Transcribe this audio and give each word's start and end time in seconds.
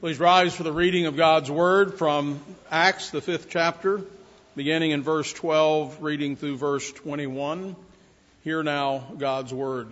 Please 0.00 0.20
rise 0.20 0.54
for 0.54 0.62
the 0.62 0.72
reading 0.72 1.06
of 1.06 1.16
God's 1.16 1.50
Word 1.50 1.98
from 1.98 2.38
Acts, 2.70 3.10
the 3.10 3.20
fifth 3.20 3.48
chapter, 3.50 4.00
beginning 4.54 4.92
in 4.92 5.02
verse 5.02 5.32
12, 5.32 6.00
reading 6.00 6.36
through 6.36 6.56
verse 6.56 6.92
21. 6.92 7.74
Hear 8.44 8.62
now 8.62 9.08
God's 9.18 9.52
Word. 9.52 9.90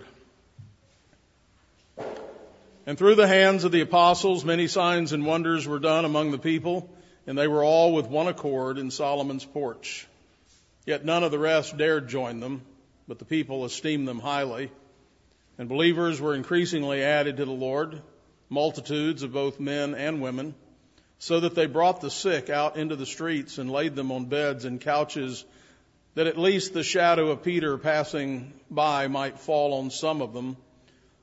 And 2.85 2.97
through 2.97 3.15
the 3.15 3.27
hands 3.27 3.65
of 3.65 3.73
the 3.73 3.81
apostles, 3.81 4.45
many 4.45 4.67
signs 4.67 5.11
and 5.11 5.25
wonders 5.25 5.67
were 5.67 5.77
done 5.77 6.05
among 6.05 6.31
the 6.31 6.39
people, 6.39 6.89
and 7.27 7.37
they 7.37 7.49
were 7.49 7.65
all 7.65 7.91
with 7.91 8.07
one 8.07 8.29
accord 8.29 8.77
in 8.77 8.91
Solomon's 8.91 9.43
porch. 9.43 10.07
Yet 10.85 11.03
none 11.03 11.25
of 11.25 11.31
the 11.31 11.39
rest 11.39 11.75
dared 11.75 12.07
join 12.07 12.39
them, 12.39 12.61
but 13.09 13.19
the 13.19 13.25
people 13.25 13.65
esteemed 13.65 14.07
them 14.07 14.19
highly. 14.19 14.71
And 15.57 15.67
believers 15.67 16.21
were 16.21 16.33
increasingly 16.33 17.03
added 17.03 17.35
to 17.35 17.45
the 17.45 17.51
Lord 17.51 18.01
multitudes 18.49 19.23
of 19.23 19.33
both 19.33 19.59
men 19.59 19.95
and 19.95 20.21
women, 20.21 20.55
so 21.19 21.39
that 21.39 21.55
they 21.55 21.65
brought 21.65 22.01
the 22.01 22.11
sick 22.11 22.49
out 22.49 22.77
into 22.77 22.95
the 22.95 23.05
streets 23.05 23.57
and 23.57 23.71
laid 23.71 23.95
them 23.95 24.11
on 24.11 24.25
beds 24.25 24.65
and 24.65 24.79
couches, 24.79 25.43
that 26.15 26.27
at 26.27 26.37
least 26.37 26.73
the 26.73 26.83
shadow 26.83 27.29
of 27.29 27.43
Peter 27.43 27.77
passing 27.77 28.53
by 28.69 29.07
might 29.07 29.39
fall 29.39 29.73
on 29.73 29.89
some 29.89 30.21
of 30.21 30.33
them. 30.33 30.57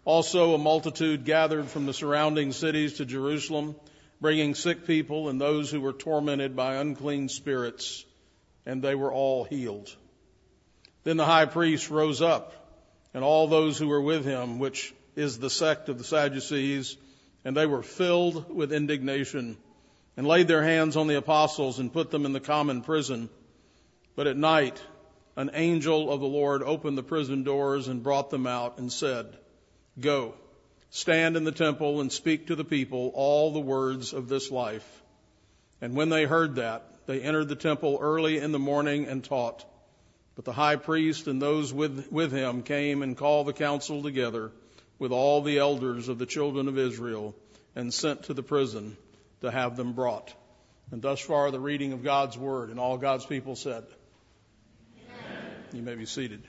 Also, 0.04 0.54
a 0.54 0.58
multitude 0.58 1.24
gathered 1.24 1.66
from 1.66 1.86
the 1.86 1.94
surrounding 1.94 2.52
cities 2.52 2.94
to 2.94 3.04
Jerusalem, 3.04 3.74
bringing 4.20 4.54
sick 4.54 4.86
people 4.86 5.28
and 5.28 5.40
those 5.40 5.70
who 5.70 5.80
were 5.80 5.92
tormented 5.92 6.54
by 6.54 6.76
unclean 6.76 7.28
spirits, 7.28 8.04
and 8.66 8.82
they 8.82 8.94
were 8.94 9.12
all 9.12 9.44
healed. 9.44 9.94
Then 11.04 11.16
the 11.16 11.24
high 11.24 11.46
priest 11.46 11.90
rose 11.90 12.20
up, 12.22 12.52
and 13.14 13.24
all 13.24 13.46
those 13.46 13.78
who 13.78 13.88
were 13.88 14.00
with 14.00 14.24
him, 14.24 14.58
which 14.58 14.94
is 15.16 15.38
the 15.38 15.50
sect 15.50 15.88
of 15.88 15.98
the 15.98 16.04
Sadducees, 16.04 16.96
and 17.44 17.56
they 17.56 17.66
were 17.66 17.82
filled 17.82 18.54
with 18.54 18.72
indignation 18.72 19.56
and 20.16 20.26
laid 20.26 20.48
their 20.48 20.62
hands 20.62 20.96
on 20.96 21.06
the 21.06 21.16
apostles 21.16 21.78
and 21.78 21.92
put 21.92 22.10
them 22.10 22.24
in 22.24 22.32
the 22.32 22.40
common 22.40 22.80
prison. 22.80 23.28
But 24.16 24.26
at 24.26 24.36
night, 24.36 24.82
an 25.36 25.50
angel 25.52 26.10
of 26.10 26.20
the 26.20 26.26
Lord 26.26 26.62
opened 26.62 26.96
the 26.96 27.02
prison 27.02 27.42
doors 27.42 27.88
and 27.88 28.02
brought 28.02 28.30
them 28.30 28.46
out 28.46 28.78
and 28.78 28.92
said, 28.92 29.36
Go, 30.00 30.34
stand 30.90 31.36
in 31.36 31.44
the 31.44 31.52
temple 31.52 32.00
and 32.00 32.10
speak 32.10 32.46
to 32.46 32.56
the 32.56 32.64
people 32.64 33.10
all 33.14 33.52
the 33.52 33.60
words 33.60 34.12
of 34.12 34.28
this 34.28 34.50
life. 34.50 35.02
And 35.80 35.94
when 35.94 36.08
they 36.08 36.24
heard 36.24 36.56
that, 36.56 36.88
they 37.06 37.20
entered 37.20 37.48
the 37.48 37.56
temple 37.56 37.98
early 38.00 38.38
in 38.38 38.52
the 38.52 38.58
morning 38.58 39.06
and 39.06 39.22
taught. 39.22 39.64
But 40.36 40.44
the 40.44 40.52
high 40.52 40.76
priest 40.76 41.26
and 41.26 41.42
those 41.42 41.72
with, 41.72 42.10
with 42.10 42.32
him 42.32 42.62
came 42.62 43.02
and 43.02 43.16
called 43.16 43.46
the 43.46 43.52
council 43.52 44.02
together 44.02 44.52
with 44.98 45.12
all 45.12 45.42
the 45.42 45.58
elders 45.58 46.08
of 46.08 46.18
the 46.18 46.26
children 46.26 46.68
of 46.68 46.78
Israel 46.78 47.34
and 47.74 47.92
sent 47.92 48.24
to 48.24 48.34
the 48.34 48.42
prison 48.42 48.96
to 49.40 49.50
have 49.50 49.76
them 49.76 49.92
brought. 49.92 50.32
And 50.90 51.02
thus 51.02 51.20
far, 51.20 51.50
the 51.50 51.60
reading 51.60 51.92
of 51.92 52.04
God's 52.04 52.36
word, 52.38 52.70
and 52.70 52.78
all 52.78 52.96
God's 52.98 53.26
people 53.26 53.56
said. 53.56 53.84
Amen. 54.98 55.52
You 55.72 55.82
may 55.82 55.94
be 55.94 56.06
seated. 56.06 56.42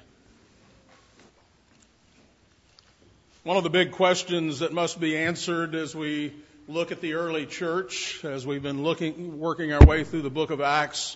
One 3.43 3.57
of 3.57 3.63
the 3.63 3.69
big 3.69 3.91
questions 3.91 4.59
that 4.59 4.73
must 4.73 4.99
be 4.99 5.17
answered 5.17 5.75
as 5.75 5.95
we 5.95 6.33
look 6.67 6.91
at 6.91 6.99
the 6.99 7.13
early 7.13 7.45
church, 7.45 8.23
as 8.25 8.45
we've 8.45 8.63
been 8.63 8.83
looking, 8.83 9.39
working 9.39 9.71
our 9.71 9.85
way 9.85 10.03
through 10.03 10.23
the 10.23 10.31
book 10.31 10.49
of 10.49 10.61
Acts, 10.61 11.15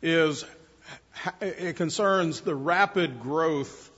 is 0.00 0.44
it 1.40 1.76
concerns 1.76 2.40
the 2.40 2.54
rapid 2.54 3.20
growth 3.20 3.89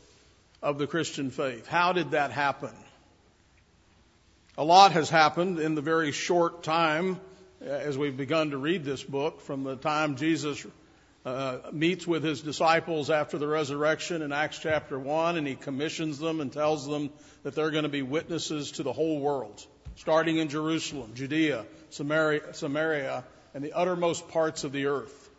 of 0.63 0.79
the 0.79 0.87
Christian 0.87 1.31
faith. 1.31 1.67
How 1.67 1.93
did 1.93 2.13
that 2.13 2.31
happen? 2.31 2.71
A 4.57 4.65
lot 4.65 4.93
has 4.93 5.11
happened 5.11 5.59
in 5.59 5.75
the 5.75 5.81
very 5.81 6.13
short 6.13 6.63
time 6.63 7.21
uh, 7.63 7.65
as 7.65 7.97
we've 7.97 8.17
begun 8.17 8.51
to 8.51 8.59
read 8.59 8.85
this 8.85 9.03
book 9.03 9.41
from 9.41 9.65
the 9.65 9.77
time 9.77 10.17
Jesus 10.17 10.65
uh, 11.25 11.59
meets 11.73 12.07
with 12.07 12.23
his 12.23 12.43
disciples 12.43 13.09
after 13.09 13.39
the 13.39 13.47
resurrection 13.47 14.23
in 14.23 14.33
Acts 14.33 14.59
chapter 14.59 14.99
1 14.99 15.37
and 15.37 15.47
he 15.47 15.55
commissions 15.55 16.19
them 16.19 16.41
and 16.41 16.53
tells 16.53 16.87
them 16.87 17.11
that 17.45 17.55
they're 17.55 17.71
going 17.71 17.85
to 17.85 17.89
be 17.89 18.03
witnesses 18.03 18.73
to 18.73 18.83
the 18.83 18.93
whole 18.93 19.21
world, 19.21 19.65
starting 19.97 20.39
in 20.39 20.49
Jerusalem, 20.49 21.13
Judea, 21.15 21.65
Samaria, 21.91 22.55
Samaria 22.55 23.25
and 23.55 23.65
the 23.65 23.73
uttermost 23.73 24.29
parts 24.29 24.65
of 24.65 24.73
the 24.73 24.87
earth. 24.87 25.31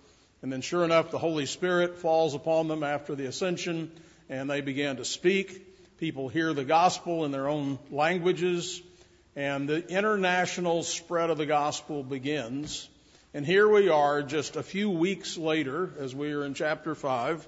And 0.42 0.52
then 0.52 0.62
sure 0.62 0.84
enough, 0.84 1.12
the 1.12 1.18
Holy 1.20 1.46
Spirit 1.46 1.98
falls 2.00 2.34
upon 2.34 2.68
them 2.68 2.84
after 2.84 3.16
the 3.16 3.26
ascension 3.26 3.92
and 4.34 4.50
they 4.50 4.62
began 4.62 4.96
to 4.96 5.06
speak. 5.06 6.00
People 6.00 6.28
hear 6.28 6.54
the 6.54 6.64
gospel 6.64 7.24
in 7.24 7.30
their 7.30 7.48
own 7.48 7.78
languages, 7.92 8.82
and 9.36 9.70
the 9.70 9.88
international 9.88 10.82
spread 10.82 11.30
of 11.30 11.38
the 11.38 11.46
gospel 11.46 12.02
begins. 12.02 12.90
And 13.36 13.46
here 13.46 13.68
we 13.68 13.90
are 13.90 14.24
just 14.24 14.56
a 14.56 14.64
few 14.64 14.90
weeks 14.90 15.38
later, 15.38 15.92
as 16.00 16.16
we 16.16 16.34
are 16.34 16.46
in 16.46 16.56
chapter 16.56 16.96
5. 16.96 17.48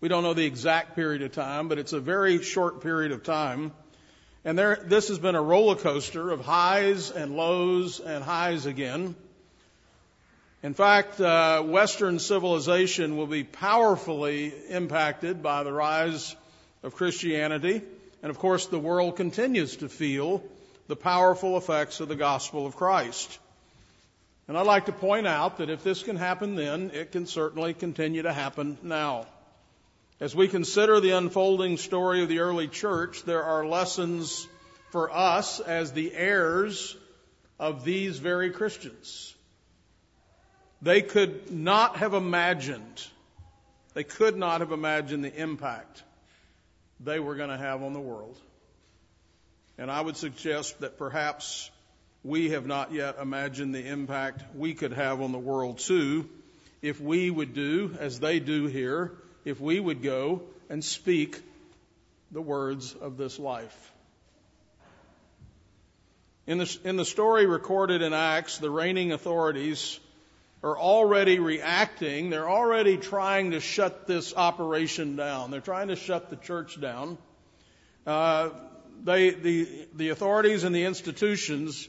We 0.00 0.08
don't 0.08 0.22
know 0.22 0.32
the 0.32 0.46
exact 0.46 0.96
period 0.96 1.20
of 1.20 1.32
time, 1.32 1.68
but 1.68 1.78
it's 1.78 1.92
a 1.92 2.00
very 2.00 2.42
short 2.42 2.80
period 2.80 3.12
of 3.12 3.22
time. 3.22 3.72
And 4.42 4.58
there, 4.58 4.82
this 4.86 5.08
has 5.08 5.18
been 5.18 5.34
a 5.34 5.42
roller 5.42 5.76
coaster 5.76 6.30
of 6.30 6.40
highs 6.40 7.10
and 7.10 7.36
lows 7.36 8.00
and 8.00 8.24
highs 8.24 8.64
again. 8.64 9.16
In 10.62 10.74
fact, 10.74 11.20
uh, 11.20 11.60
Western 11.62 12.20
civilization 12.20 13.16
will 13.16 13.26
be 13.26 13.42
powerfully 13.42 14.54
impacted 14.68 15.42
by 15.42 15.64
the 15.64 15.72
rise 15.72 16.36
of 16.84 16.94
Christianity. 16.94 17.82
And 18.22 18.30
of 18.30 18.38
course, 18.38 18.66
the 18.66 18.78
world 18.78 19.16
continues 19.16 19.78
to 19.78 19.88
feel 19.88 20.40
the 20.86 20.94
powerful 20.94 21.56
effects 21.56 21.98
of 21.98 22.06
the 22.06 22.14
gospel 22.14 22.64
of 22.64 22.76
Christ. 22.76 23.40
And 24.46 24.56
I'd 24.56 24.66
like 24.66 24.86
to 24.86 24.92
point 24.92 25.26
out 25.26 25.58
that 25.58 25.68
if 25.68 25.82
this 25.82 26.04
can 26.04 26.14
happen 26.14 26.54
then, 26.54 26.92
it 26.94 27.10
can 27.10 27.26
certainly 27.26 27.74
continue 27.74 28.22
to 28.22 28.32
happen 28.32 28.78
now. 28.84 29.26
As 30.20 30.36
we 30.36 30.46
consider 30.46 31.00
the 31.00 31.10
unfolding 31.10 31.76
story 31.76 32.22
of 32.22 32.28
the 32.28 32.38
early 32.38 32.68
church, 32.68 33.24
there 33.24 33.42
are 33.42 33.66
lessons 33.66 34.46
for 34.90 35.10
us 35.10 35.58
as 35.58 35.90
the 35.90 36.14
heirs 36.14 36.96
of 37.58 37.82
these 37.84 38.18
very 38.18 38.50
Christians. 38.50 39.31
They 40.82 41.00
could 41.00 41.52
not 41.52 41.98
have 41.98 42.12
imagined, 42.12 43.06
they 43.94 44.02
could 44.02 44.36
not 44.36 44.60
have 44.60 44.72
imagined 44.72 45.24
the 45.24 45.34
impact 45.34 46.02
they 46.98 47.20
were 47.20 47.36
going 47.36 47.50
to 47.50 47.56
have 47.56 47.82
on 47.82 47.92
the 47.92 48.00
world. 48.00 48.36
And 49.78 49.90
I 49.90 50.00
would 50.00 50.16
suggest 50.16 50.80
that 50.80 50.98
perhaps 50.98 51.70
we 52.24 52.50
have 52.50 52.66
not 52.66 52.92
yet 52.92 53.16
imagined 53.20 53.74
the 53.74 53.86
impact 53.86 54.42
we 54.56 54.74
could 54.74 54.92
have 54.92 55.20
on 55.20 55.32
the 55.32 55.38
world 55.38 55.78
too 55.78 56.28
if 56.82 57.00
we 57.00 57.30
would 57.30 57.54
do 57.54 57.96
as 58.00 58.18
they 58.18 58.40
do 58.40 58.66
here, 58.66 59.12
if 59.44 59.60
we 59.60 59.78
would 59.78 60.02
go 60.02 60.42
and 60.68 60.84
speak 60.84 61.40
the 62.32 62.42
words 62.42 62.94
of 62.94 63.16
this 63.16 63.38
life. 63.38 63.92
In 66.46 66.58
the, 66.58 66.78
in 66.82 66.96
the 66.96 67.04
story 67.04 67.46
recorded 67.46 68.02
in 68.02 68.12
Acts, 68.12 68.58
the 68.58 68.70
reigning 68.70 69.12
authorities 69.12 70.00
are 70.62 70.78
already 70.78 71.38
reacting. 71.38 72.30
They're 72.30 72.48
already 72.48 72.96
trying 72.96 73.50
to 73.50 73.60
shut 73.60 74.06
this 74.06 74.34
operation 74.34 75.16
down. 75.16 75.50
They're 75.50 75.60
trying 75.60 75.88
to 75.88 75.96
shut 75.96 76.30
the 76.30 76.36
church 76.36 76.80
down. 76.80 77.18
Uh, 78.06 78.50
they, 79.02 79.30
the, 79.30 79.88
the 79.94 80.08
authorities 80.10 80.64
and 80.64 80.74
the 80.74 80.84
institutions 80.84 81.88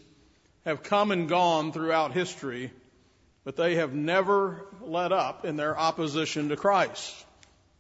have 0.66 0.82
come 0.82 1.12
and 1.12 1.30
gone 1.30 1.72
throughout 1.72 2.14
history, 2.14 2.72
but 3.44 3.56
they 3.56 3.76
have 3.76 3.94
never 3.94 4.66
let 4.82 5.12
up 5.12 5.46
in 5.46 5.56
their 5.56 5.78
opposition 5.78 6.50
to 6.50 6.56
Christ. 6.56 7.14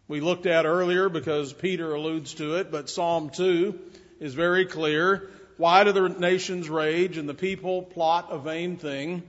We 0.07 0.19
looked 0.19 0.45
at 0.45 0.65
earlier 0.65 1.09
because 1.09 1.53
Peter 1.53 1.95
alludes 1.95 2.35
to 2.35 2.57
it, 2.57 2.71
but 2.71 2.89
Psalm 2.89 3.29
2 3.29 3.79
is 4.19 4.33
very 4.33 4.65
clear. 4.65 5.29
Why 5.57 5.85
do 5.85 5.91
the 5.91 6.09
nations 6.09 6.69
rage 6.69 7.17
and 7.17 7.27
the 7.27 7.33
people 7.33 7.81
plot 7.81 8.27
a 8.29 8.37
vain 8.37 8.77
thing? 8.77 9.23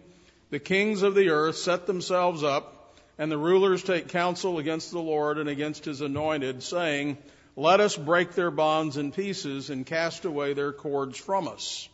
The 0.54 0.60
kings 0.60 1.02
of 1.02 1.16
the 1.16 1.30
earth 1.30 1.56
set 1.56 1.84
themselves 1.84 2.44
up, 2.44 2.96
and 3.18 3.28
the 3.28 3.36
rulers 3.36 3.82
take 3.82 4.06
counsel 4.06 4.58
against 4.58 4.92
the 4.92 5.00
Lord 5.00 5.38
and 5.38 5.48
against 5.48 5.84
his 5.84 6.00
anointed, 6.00 6.62
saying, 6.62 7.18
Let 7.56 7.80
us 7.80 7.96
break 7.96 8.34
their 8.34 8.52
bonds 8.52 8.96
in 8.96 9.10
pieces 9.10 9.68
and 9.70 9.84
cast 9.84 10.24
away 10.24 10.52
their 10.52 10.72
cords 10.72 11.18
from 11.18 11.48
us. 11.48 11.88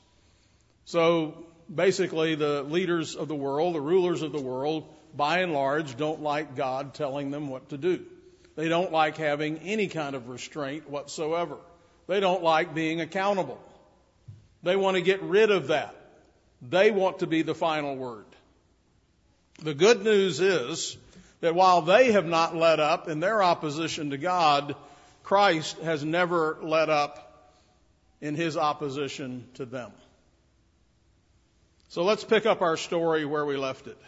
So 0.84 1.46
basically, 1.74 2.34
the 2.34 2.62
leaders 2.62 3.16
of 3.16 3.28
the 3.28 3.34
world, 3.34 3.74
the 3.76 3.80
rulers 3.80 4.20
of 4.20 4.30
the 4.30 4.42
world, 4.42 4.94
by 5.16 5.38
and 5.38 5.54
large, 5.54 5.96
don't 5.96 6.20
like 6.20 6.54
God 6.54 6.92
telling 6.92 7.30
them 7.30 7.48
what 7.48 7.70
to 7.70 7.78
do. 7.78 8.04
They 8.56 8.68
don't 8.68 8.92
like 8.92 9.16
having 9.16 9.60
any 9.60 9.86
kind 9.86 10.14
of 10.14 10.28
restraint 10.28 10.86
whatsoever. 10.90 11.56
They 12.08 12.20
don't 12.20 12.42
like 12.42 12.74
being 12.74 13.00
accountable. 13.00 13.58
They 14.62 14.76
want 14.76 14.98
to 14.98 15.02
get 15.02 15.22
rid 15.22 15.50
of 15.50 15.68
that. 15.68 15.94
They 16.60 16.90
want 16.90 17.20
to 17.20 17.26
be 17.26 17.40
the 17.40 17.54
final 17.54 17.96
word. 17.96 18.26
The 19.62 19.74
good 19.74 20.02
news 20.02 20.40
is 20.40 20.96
that 21.40 21.54
while 21.54 21.82
they 21.82 22.12
have 22.12 22.24
not 22.24 22.56
let 22.56 22.80
up 22.80 23.08
in 23.08 23.20
their 23.20 23.42
opposition 23.42 24.10
to 24.10 24.16
God, 24.16 24.74
Christ 25.22 25.78
has 25.80 26.02
never 26.02 26.58
let 26.62 26.88
up 26.88 27.52
in 28.22 28.34
his 28.34 28.56
opposition 28.56 29.46
to 29.54 29.66
them. 29.66 29.92
So 31.88 32.04
let's 32.04 32.24
pick 32.24 32.46
up 32.46 32.62
our 32.62 32.78
story 32.78 33.26
where 33.26 33.44
we 33.44 33.58
left 33.58 33.86
it. 33.86 33.98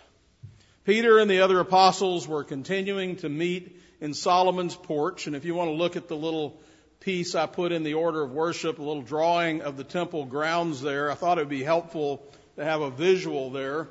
Peter 0.84 1.18
and 1.18 1.30
the 1.30 1.40
other 1.40 1.60
apostles 1.60 2.26
were 2.26 2.44
continuing 2.44 3.16
to 3.16 3.28
meet 3.28 3.78
in 4.00 4.14
Solomon's 4.14 4.74
porch. 4.74 5.26
And 5.26 5.36
if 5.36 5.44
you 5.44 5.54
want 5.54 5.68
to 5.68 5.74
look 5.74 5.96
at 5.96 6.08
the 6.08 6.16
little 6.16 6.60
piece 7.00 7.34
I 7.34 7.44
put 7.44 7.72
in 7.72 7.82
the 7.82 7.94
order 7.94 8.22
of 8.22 8.32
worship, 8.32 8.78
a 8.78 8.82
little 8.82 9.02
drawing 9.02 9.60
of 9.60 9.76
the 9.76 9.84
temple 9.84 10.24
grounds 10.24 10.80
there, 10.80 11.10
I 11.10 11.14
thought 11.14 11.36
it 11.36 11.42
would 11.42 11.48
be 11.50 11.62
helpful 11.62 12.26
to 12.56 12.64
have 12.64 12.80
a 12.80 12.90
visual 12.90 13.50
there. 13.50 13.88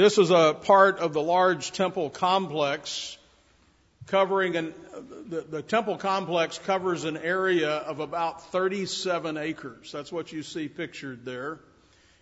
This 0.00 0.16
is 0.16 0.30
a 0.30 0.54
part 0.54 0.98
of 0.98 1.12
the 1.12 1.20
large 1.20 1.72
temple 1.72 2.08
complex 2.08 3.18
covering 4.06 4.56
an, 4.56 4.74
the, 5.28 5.42
the 5.42 5.60
temple 5.60 5.98
complex 5.98 6.56
covers 6.56 7.04
an 7.04 7.18
area 7.18 7.68
of 7.68 8.00
about 8.00 8.50
37 8.50 9.36
acres. 9.36 9.92
That's 9.92 10.10
what 10.10 10.32
you 10.32 10.42
see 10.42 10.68
pictured 10.68 11.26
there. 11.26 11.60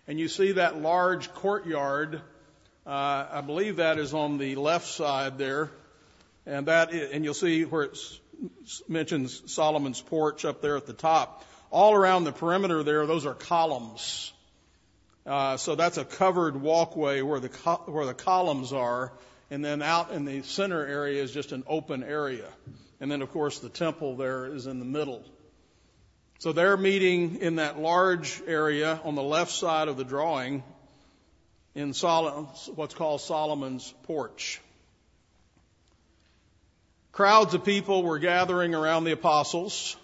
And 0.09 0.19
you 0.19 0.27
see 0.27 0.51
that 0.51 0.81
large 0.81 1.33
courtyard. 1.35 2.21
Uh, 2.85 3.25
I 3.31 3.39
believe 3.45 3.77
that 3.77 3.97
is 3.97 4.13
on 4.13 4.39
the 4.39 4.55
left 4.55 4.87
side 4.87 5.37
there. 5.37 5.71
And 6.45 6.65
that, 6.65 6.91
and 6.91 7.23
you'll 7.23 7.33
see 7.33 7.63
where 7.63 7.83
it 7.83 7.97
mentions 8.89 9.53
Solomon's 9.53 10.01
porch 10.01 10.43
up 10.43 10.61
there 10.61 10.75
at 10.75 10.85
the 10.85 10.91
top. 10.91 11.45
All 11.71 11.93
around 11.93 12.25
the 12.25 12.33
perimeter 12.33 12.83
there, 12.83 13.05
those 13.05 13.25
are 13.25 13.35
columns. 13.35 14.33
Uh, 15.25 15.57
so 15.57 15.75
that's 15.75 15.97
a 15.97 16.05
covered 16.05 16.55
walkway 16.61 17.21
where 17.21 17.39
the 17.39 17.49
where 17.85 18.05
the 18.05 18.13
columns 18.13 18.73
are, 18.73 19.11
and 19.51 19.63
then 19.63 19.81
out 19.81 20.11
in 20.11 20.25
the 20.25 20.41
center 20.43 20.85
area 20.85 21.21
is 21.21 21.31
just 21.31 21.51
an 21.51 21.63
open 21.67 22.03
area. 22.03 22.47
And 22.99 23.11
then, 23.11 23.21
of 23.21 23.31
course, 23.31 23.59
the 23.59 23.69
temple 23.69 24.15
there 24.15 24.45
is 24.45 24.67
in 24.67 24.79
the 24.79 24.85
middle. 24.85 25.23
So 26.39 26.53
they're 26.53 26.77
meeting 26.77 27.37
in 27.41 27.57
that 27.57 27.79
large 27.79 28.41
area 28.47 28.99
on 29.03 29.15
the 29.15 29.23
left 29.23 29.51
side 29.51 29.87
of 29.87 29.97
the 29.97 30.03
drawing 30.03 30.63
in 31.75 31.93
Sol- 31.93 32.49
what's 32.75 32.93
called 32.93 33.21
Solomon's 33.21 33.93
porch. 34.03 34.61
Crowds 37.11 37.53
of 37.53 37.65
people 37.65 38.03
were 38.03 38.19
gathering 38.19 38.73
around 38.73 39.03
the 39.03 39.11
apostles. 39.11 39.97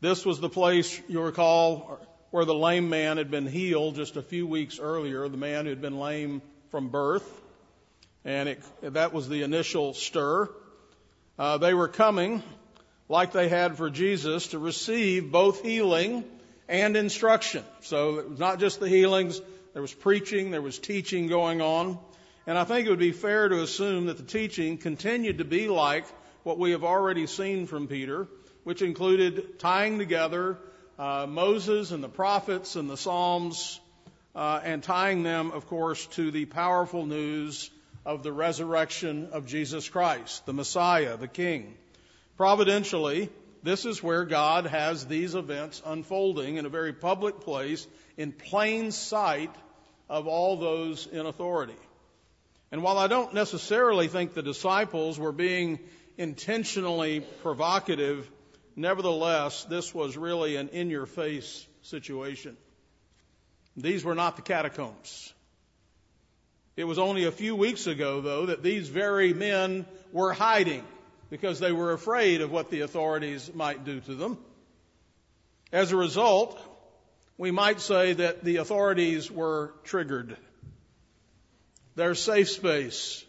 This 0.00 0.24
was 0.24 0.38
the 0.38 0.48
place, 0.48 1.00
you 1.08 1.20
recall, 1.20 1.98
where 2.30 2.44
the 2.44 2.54
lame 2.54 2.88
man 2.88 3.16
had 3.16 3.30
been 3.30 3.46
healed 3.46 3.96
just 3.96 4.16
a 4.16 4.22
few 4.22 4.46
weeks 4.46 4.78
earlier, 4.78 5.28
the 5.28 5.36
man 5.36 5.64
who 5.64 5.70
had 5.70 5.80
been 5.80 5.98
lame 5.98 6.42
from 6.70 6.88
birth. 6.88 7.42
And 8.24 8.48
it, 8.48 8.62
that 8.82 9.12
was 9.12 9.28
the 9.28 9.42
initial 9.42 9.94
stir. 9.94 10.50
Uh, 11.38 11.58
they 11.58 11.74
were 11.74 11.88
coming, 11.88 12.42
like 13.08 13.32
they 13.32 13.48
had 13.48 13.76
for 13.76 13.90
Jesus, 13.90 14.48
to 14.48 14.58
receive 14.58 15.30
both 15.30 15.62
healing 15.62 16.24
and 16.68 16.96
instruction. 16.96 17.62
So 17.82 18.18
it 18.18 18.30
was 18.30 18.38
not 18.38 18.58
just 18.58 18.80
the 18.80 18.88
healings, 18.88 19.40
there 19.72 19.82
was 19.82 19.94
preaching, 19.94 20.50
there 20.50 20.62
was 20.62 20.78
teaching 20.78 21.28
going 21.28 21.60
on. 21.60 21.98
And 22.46 22.56
I 22.56 22.64
think 22.64 22.86
it 22.86 22.90
would 22.90 22.98
be 22.98 23.12
fair 23.12 23.48
to 23.48 23.62
assume 23.62 24.06
that 24.06 24.16
the 24.16 24.22
teaching 24.22 24.78
continued 24.78 25.38
to 25.38 25.44
be 25.44 25.68
like 25.68 26.06
what 26.42 26.58
we 26.58 26.72
have 26.72 26.84
already 26.84 27.26
seen 27.26 27.66
from 27.66 27.86
Peter, 27.86 28.26
which 28.64 28.82
included 28.82 29.58
tying 29.58 29.98
together 29.98 30.58
uh, 30.98 31.26
Moses 31.28 31.90
and 31.90 32.02
the 32.02 32.08
prophets 32.08 32.76
and 32.76 32.88
the 32.88 32.96
Psalms, 32.96 33.80
uh, 34.34 34.60
and 34.64 34.82
tying 34.82 35.22
them, 35.22 35.50
of 35.52 35.66
course, 35.66 36.06
to 36.08 36.30
the 36.30 36.44
powerful 36.44 37.06
news 37.06 37.70
of 38.04 38.22
the 38.22 38.32
resurrection 38.32 39.28
of 39.32 39.46
Jesus 39.46 39.88
Christ, 39.88 40.46
the 40.46 40.52
Messiah, 40.52 41.16
the 41.16 41.28
King. 41.28 41.74
Providentially, 42.36 43.30
this 43.62 43.84
is 43.84 44.02
where 44.02 44.24
God 44.24 44.66
has 44.66 45.06
these 45.06 45.34
events 45.34 45.82
unfolding 45.84 46.56
in 46.56 46.66
a 46.66 46.70
very 46.70 46.92
public 46.92 47.40
place 47.40 47.86
in 48.16 48.32
plain 48.32 48.92
sight 48.92 49.54
of 50.08 50.28
all 50.28 50.56
those 50.56 51.06
in 51.06 51.26
authority. 51.26 51.74
And 52.70 52.82
while 52.82 52.98
I 52.98 53.06
don't 53.06 53.34
necessarily 53.34 54.08
think 54.08 54.34
the 54.34 54.42
disciples 54.42 55.18
were 55.18 55.32
being 55.32 55.78
intentionally 56.18 57.20
provocative 57.42 58.30
Nevertheless, 58.76 59.64
this 59.64 59.94
was 59.94 60.18
really 60.18 60.56
an 60.56 60.68
in 60.68 60.90
your 60.90 61.06
face 61.06 61.66
situation. 61.82 62.58
These 63.74 64.04
were 64.04 64.14
not 64.14 64.36
the 64.36 64.42
catacombs. 64.42 65.32
It 66.76 66.84
was 66.84 66.98
only 66.98 67.24
a 67.24 67.32
few 67.32 67.56
weeks 67.56 67.86
ago, 67.86 68.20
though, 68.20 68.46
that 68.46 68.62
these 68.62 68.88
very 68.88 69.32
men 69.32 69.86
were 70.12 70.34
hiding 70.34 70.84
because 71.30 71.58
they 71.58 71.72
were 71.72 71.92
afraid 71.92 72.42
of 72.42 72.52
what 72.52 72.70
the 72.70 72.82
authorities 72.82 73.50
might 73.54 73.84
do 73.84 74.00
to 74.00 74.14
them. 74.14 74.38
As 75.72 75.90
a 75.90 75.96
result, 75.96 76.60
we 77.38 77.50
might 77.50 77.80
say 77.80 78.12
that 78.12 78.44
the 78.44 78.56
authorities 78.56 79.30
were 79.30 79.72
triggered. 79.84 80.36
Their 81.94 82.14
safe 82.14 82.50
space 82.50 83.24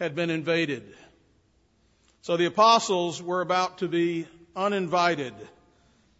had 0.00 0.16
been 0.16 0.30
invaded. 0.30 0.82
So 2.22 2.36
the 2.36 2.46
apostles 2.46 3.22
were 3.22 3.40
about 3.40 3.78
to 3.78 3.88
be 3.88 4.26
uninvited 4.58 5.34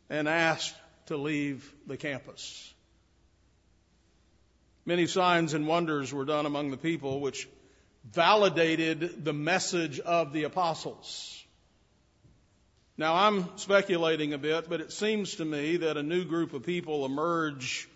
and 0.09 0.29
asked 0.29 0.75
to 1.07 1.17
leave 1.17 1.71
the 1.87 1.97
campus. 1.97 2.73
Many 4.87 5.07
signs 5.07 5.53
and 5.53 5.67
wonders 5.67 6.13
were 6.13 6.25
done 6.25 6.47
among 6.47 6.71
the 6.71 6.77
people, 6.77 7.21
which 7.21 7.49
validated 8.11 9.25
the 9.25 9.33
message 9.33 10.01
of 10.01 10.33
the 10.33 10.45
apostles. 10.45 11.45
Now, 12.97 13.15
I'm 13.15 13.47
speculating 13.57 14.33
a 14.33 14.39
bit, 14.39 14.69
but 14.69 14.81
it 14.81 14.93
seems 14.93 15.37
to 15.37 15.45
me 15.45 15.79
that 15.79 15.97
a 15.97 16.03
new 16.03 16.25
group 16.25 16.55
of 16.55 16.65
people 16.65 17.05
emerge 17.05 17.89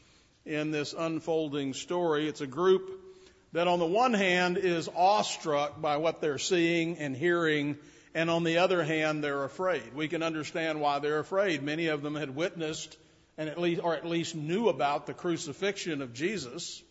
in 0.45 0.71
this 0.71 0.93
unfolding 0.97 1.73
story. 1.73 2.29
It's 2.29 2.41
a 2.41 2.47
group 2.47 3.01
that, 3.53 3.69
on 3.69 3.79
the 3.79 3.87
one 3.87 4.13
hand, 4.13 4.59
is 4.59 4.89
awestruck 4.95 5.81
by 5.81 5.97
what 5.97 6.21
they're 6.21 6.39
seeing 6.39 6.99
and 6.99 7.17
hearing 7.17 7.79
and 8.15 8.31
on 8.31 8.45
the 8.45 8.59
other 8.59 8.83
hand, 8.83 9.25
they're 9.25 9.45
afraid. 9.45 9.95
We 9.95 10.09
can 10.09 10.23
understand 10.23 10.81
why 10.81 10.99
they're 10.99 11.19
afraid. 11.19 11.63
Many 11.63 11.87
of 11.87 12.03
them 12.03 12.15
had 12.15 12.35
witnessed 12.35 12.97
and 13.39 13.49
at 13.49 13.59
least, 13.59 13.81
or 13.83 13.95
at 13.95 14.07
least 14.07 14.35
knew 14.35 14.69
about 14.69 15.07
the 15.07 15.15
crucifixion 15.15 16.03
of 16.03 16.13
Jesus 16.13 16.83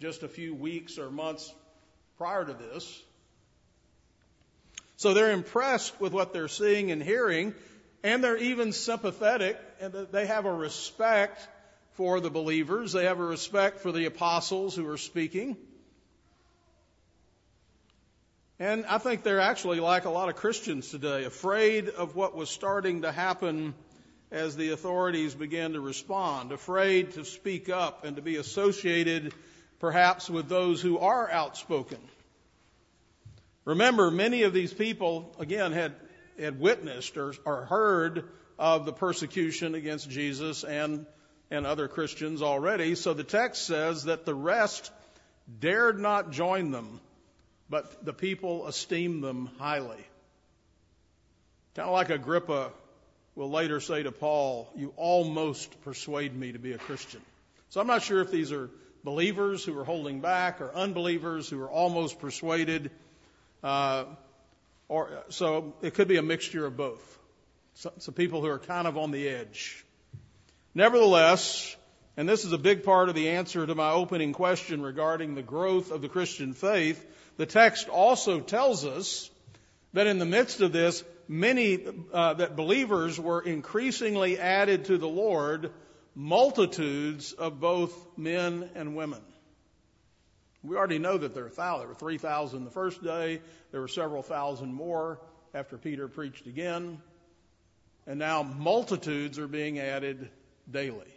just 0.00 0.22
a 0.22 0.28
few 0.28 0.54
weeks 0.54 0.98
or 0.98 1.10
months 1.10 1.52
prior 2.18 2.44
to 2.44 2.52
this. 2.52 3.02
So 4.96 5.12
they're 5.12 5.32
impressed 5.32 6.00
with 6.00 6.12
what 6.12 6.32
they're 6.32 6.48
seeing 6.48 6.92
and 6.92 7.02
hearing, 7.02 7.54
and 8.04 8.22
they're 8.22 8.36
even 8.36 8.72
sympathetic, 8.72 9.58
and 9.80 9.92
they 10.12 10.26
have 10.26 10.44
a 10.44 10.52
respect 10.52 11.46
for 11.94 12.20
the 12.20 12.30
believers. 12.30 12.92
They 12.92 13.04
have 13.04 13.18
a 13.18 13.24
respect 13.24 13.80
for 13.80 13.90
the 13.90 14.06
apostles 14.06 14.76
who 14.76 14.88
are 14.88 14.96
speaking. 14.96 15.56
And 18.60 18.86
I 18.86 18.98
think 18.98 19.24
they're 19.24 19.40
actually 19.40 19.80
like 19.80 20.04
a 20.04 20.10
lot 20.10 20.28
of 20.28 20.36
Christians 20.36 20.88
today, 20.88 21.24
afraid 21.24 21.88
of 21.88 22.14
what 22.14 22.36
was 22.36 22.48
starting 22.48 23.02
to 23.02 23.10
happen 23.10 23.74
as 24.30 24.56
the 24.56 24.70
authorities 24.70 25.34
began 25.34 25.72
to 25.72 25.80
respond, 25.80 26.52
afraid 26.52 27.12
to 27.12 27.24
speak 27.24 27.68
up 27.68 28.04
and 28.04 28.14
to 28.14 28.22
be 28.22 28.36
associated 28.36 29.34
perhaps 29.80 30.30
with 30.30 30.48
those 30.48 30.80
who 30.80 30.98
are 30.98 31.28
outspoken. 31.28 31.98
Remember, 33.64 34.10
many 34.12 34.44
of 34.44 34.52
these 34.52 34.72
people, 34.72 35.34
again, 35.40 35.72
had, 35.72 35.94
had 36.38 36.60
witnessed 36.60 37.16
or, 37.16 37.34
or 37.44 37.64
heard 37.64 38.28
of 38.56 38.86
the 38.86 38.92
persecution 38.92 39.74
against 39.74 40.08
Jesus 40.08 40.62
and, 40.62 41.06
and 41.50 41.66
other 41.66 41.88
Christians 41.88 42.40
already. 42.40 42.94
So 42.94 43.14
the 43.14 43.24
text 43.24 43.66
says 43.66 44.04
that 44.04 44.24
the 44.24 44.34
rest 44.34 44.92
dared 45.58 45.98
not 45.98 46.30
join 46.30 46.70
them 46.70 47.00
but 47.74 48.04
the 48.04 48.12
people 48.12 48.68
esteem 48.68 49.20
them 49.20 49.50
highly. 49.58 50.06
Kind 51.74 51.88
of 51.88 51.92
like 51.92 52.08
Agrippa 52.08 52.70
will 53.34 53.50
later 53.50 53.80
say 53.80 54.04
to 54.04 54.12
Paul, 54.12 54.70
You 54.76 54.92
almost 54.96 55.82
persuade 55.82 56.32
me 56.36 56.52
to 56.52 56.60
be 56.60 56.70
a 56.70 56.78
Christian. 56.78 57.20
So 57.70 57.80
I'm 57.80 57.88
not 57.88 58.04
sure 58.04 58.20
if 58.20 58.30
these 58.30 58.52
are 58.52 58.70
believers 59.02 59.64
who 59.64 59.76
are 59.76 59.82
holding 59.82 60.20
back 60.20 60.60
or 60.60 60.72
unbelievers 60.72 61.48
who 61.48 61.60
are 61.62 61.68
almost 61.68 62.20
persuaded. 62.20 62.92
Uh, 63.60 64.04
or 64.86 65.24
so 65.30 65.74
it 65.82 65.94
could 65.94 66.06
be 66.06 66.16
a 66.16 66.22
mixture 66.22 66.64
of 66.66 66.76
both. 66.76 67.18
So, 67.74 67.92
so 67.98 68.12
people 68.12 68.40
who 68.40 68.50
are 68.50 68.60
kind 68.60 68.86
of 68.86 68.96
on 68.96 69.10
the 69.10 69.28
edge. 69.28 69.84
Nevertheless, 70.76 71.74
and 72.16 72.28
this 72.28 72.44
is 72.44 72.52
a 72.52 72.58
big 72.58 72.84
part 72.84 73.08
of 73.08 73.16
the 73.16 73.30
answer 73.30 73.66
to 73.66 73.74
my 73.74 73.90
opening 73.90 74.32
question 74.32 74.80
regarding 74.80 75.34
the 75.34 75.42
growth 75.42 75.90
of 75.90 76.02
the 76.02 76.08
Christian 76.08 76.52
faith, 76.52 77.04
the 77.36 77.46
text 77.46 77.88
also 77.88 78.40
tells 78.40 78.84
us 78.84 79.30
that 79.92 80.06
in 80.06 80.18
the 80.18 80.24
midst 80.24 80.60
of 80.60 80.72
this, 80.72 81.02
many 81.28 81.84
uh, 82.12 82.34
that 82.34 82.56
believers 82.56 83.18
were 83.18 83.40
increasingly 83.40 84.38
added 84.38 84.86
to 84.86 84.98
the 84.98 85.08
Lord, 85.08 85.72
multitudes 86.14 87.32
of 87.32 87.60
both 87.60 87.92
men 88.16 88.70
and 88.74 88.94
women. 88.94 89.20
We 90.62 90.76
already 90.76 90.98
know 90.98 91.18
that 91.18 91.34
there, 91.34 91.46
are 91.46 91.78
there 91.78 91.88
were 91.88 91.94
3,000 91.94 92.64
the 92.64 92.70
first 92.70 93.02
day. 93.02 93.40
There 93.70 93.80
were 93.80 93.88
several 93.88 94.22
thousand 94.22 94.72
more 94.72 95.20
after 95.52 95.76
Peter 95.76 96.08
preached 96.08 96.46
again. 96.46 97.02
And 98.06 98.18
now 98.18 98.42
multitudes 98.42 99.38
are 99.38 99.46
being 99.46 99.78
added 99.78 100.30
daily. 100.70 101.12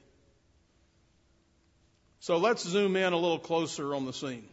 So 2.20 2.38
let's 2.38 2.68
zoom 2.68 2.96
in 2.98 3.14
a 3.14 3.18
little 3.18 3.40
closer 3.40 3.96
on 3.96 4.06
the 4.06 4.14
scene. 4.14 4.50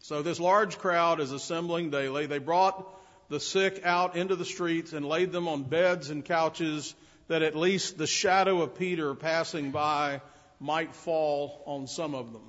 So 0.00 0.22
this 0.22 0.40
large 0.40 0.78
crowd 0.78 1.20
is 1.20 1.32
assembling 1.32 1.90
daily. 1.90 2.26
They 2.26 2.38
brought 2.38 2.86
the 3.28 3.40
sick 3.40 3.82
out 3.84 4.16
into 4.16 4.34
the 4.34 4.44
streets 4.44 4.92
and 4.92 5.06
laid 5.06 5.30
them 5.30 5.46
on 5.46 5.62
beds 5.62 6.10
and 6.10 6.24
couches 6.24 6.94
that 7.28 7.42
at 7.42 7.54
least 7.54 7.96
the 7.96 8.06
shadow 8.06 8.62
of 8.62 8.76
Peter 8.76 9.14
passing 9.14 9.70
by 9.70 10.20
might 10.58 10.94
fall 10.94 11.62
on 11.66 11.86
some 11.86 12.14
of 12.14 12.32
them. 12.32 12.42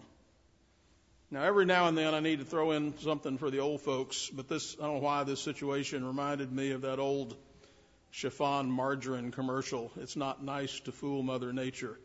Now, 1.29 1.43
every 1.43 1.65
now 1.65 1.88
and 1.88 1.98
then 1.98 2.13
I 2.13 2.20
need 2.20 2.39
to 2.39 2.46
throw 2.46 2.72
in 2.72 2.98
something 3.00 3.38
for 3.38 3.50
the 3.50 3.60
old 3.60 3.81
folks, 3.81 4.29
but 4.34 4.50
this, 4.50 4.75
I 4.79 4.84
don't 4.84 4.96
know 4.96 5.01
why 5.01 5.24
this 5.24 5.39
situation 5.39 6.05
reminded 6.05 6.51
me 6.51 6.72
of 6.72 6.81
that 6.81 7.00
old 7.00 7.38
chiffon 8.10 8.70
margarine 8.70 9.31
commercial. 9.31 9.91
It's 9.98 10.17
not 10.17 10.43
nice 10.43 10.77
to 10.81 10.91
fool 10.91 11.24
Mother 11.24 11.53
Nature. 11.53 11.98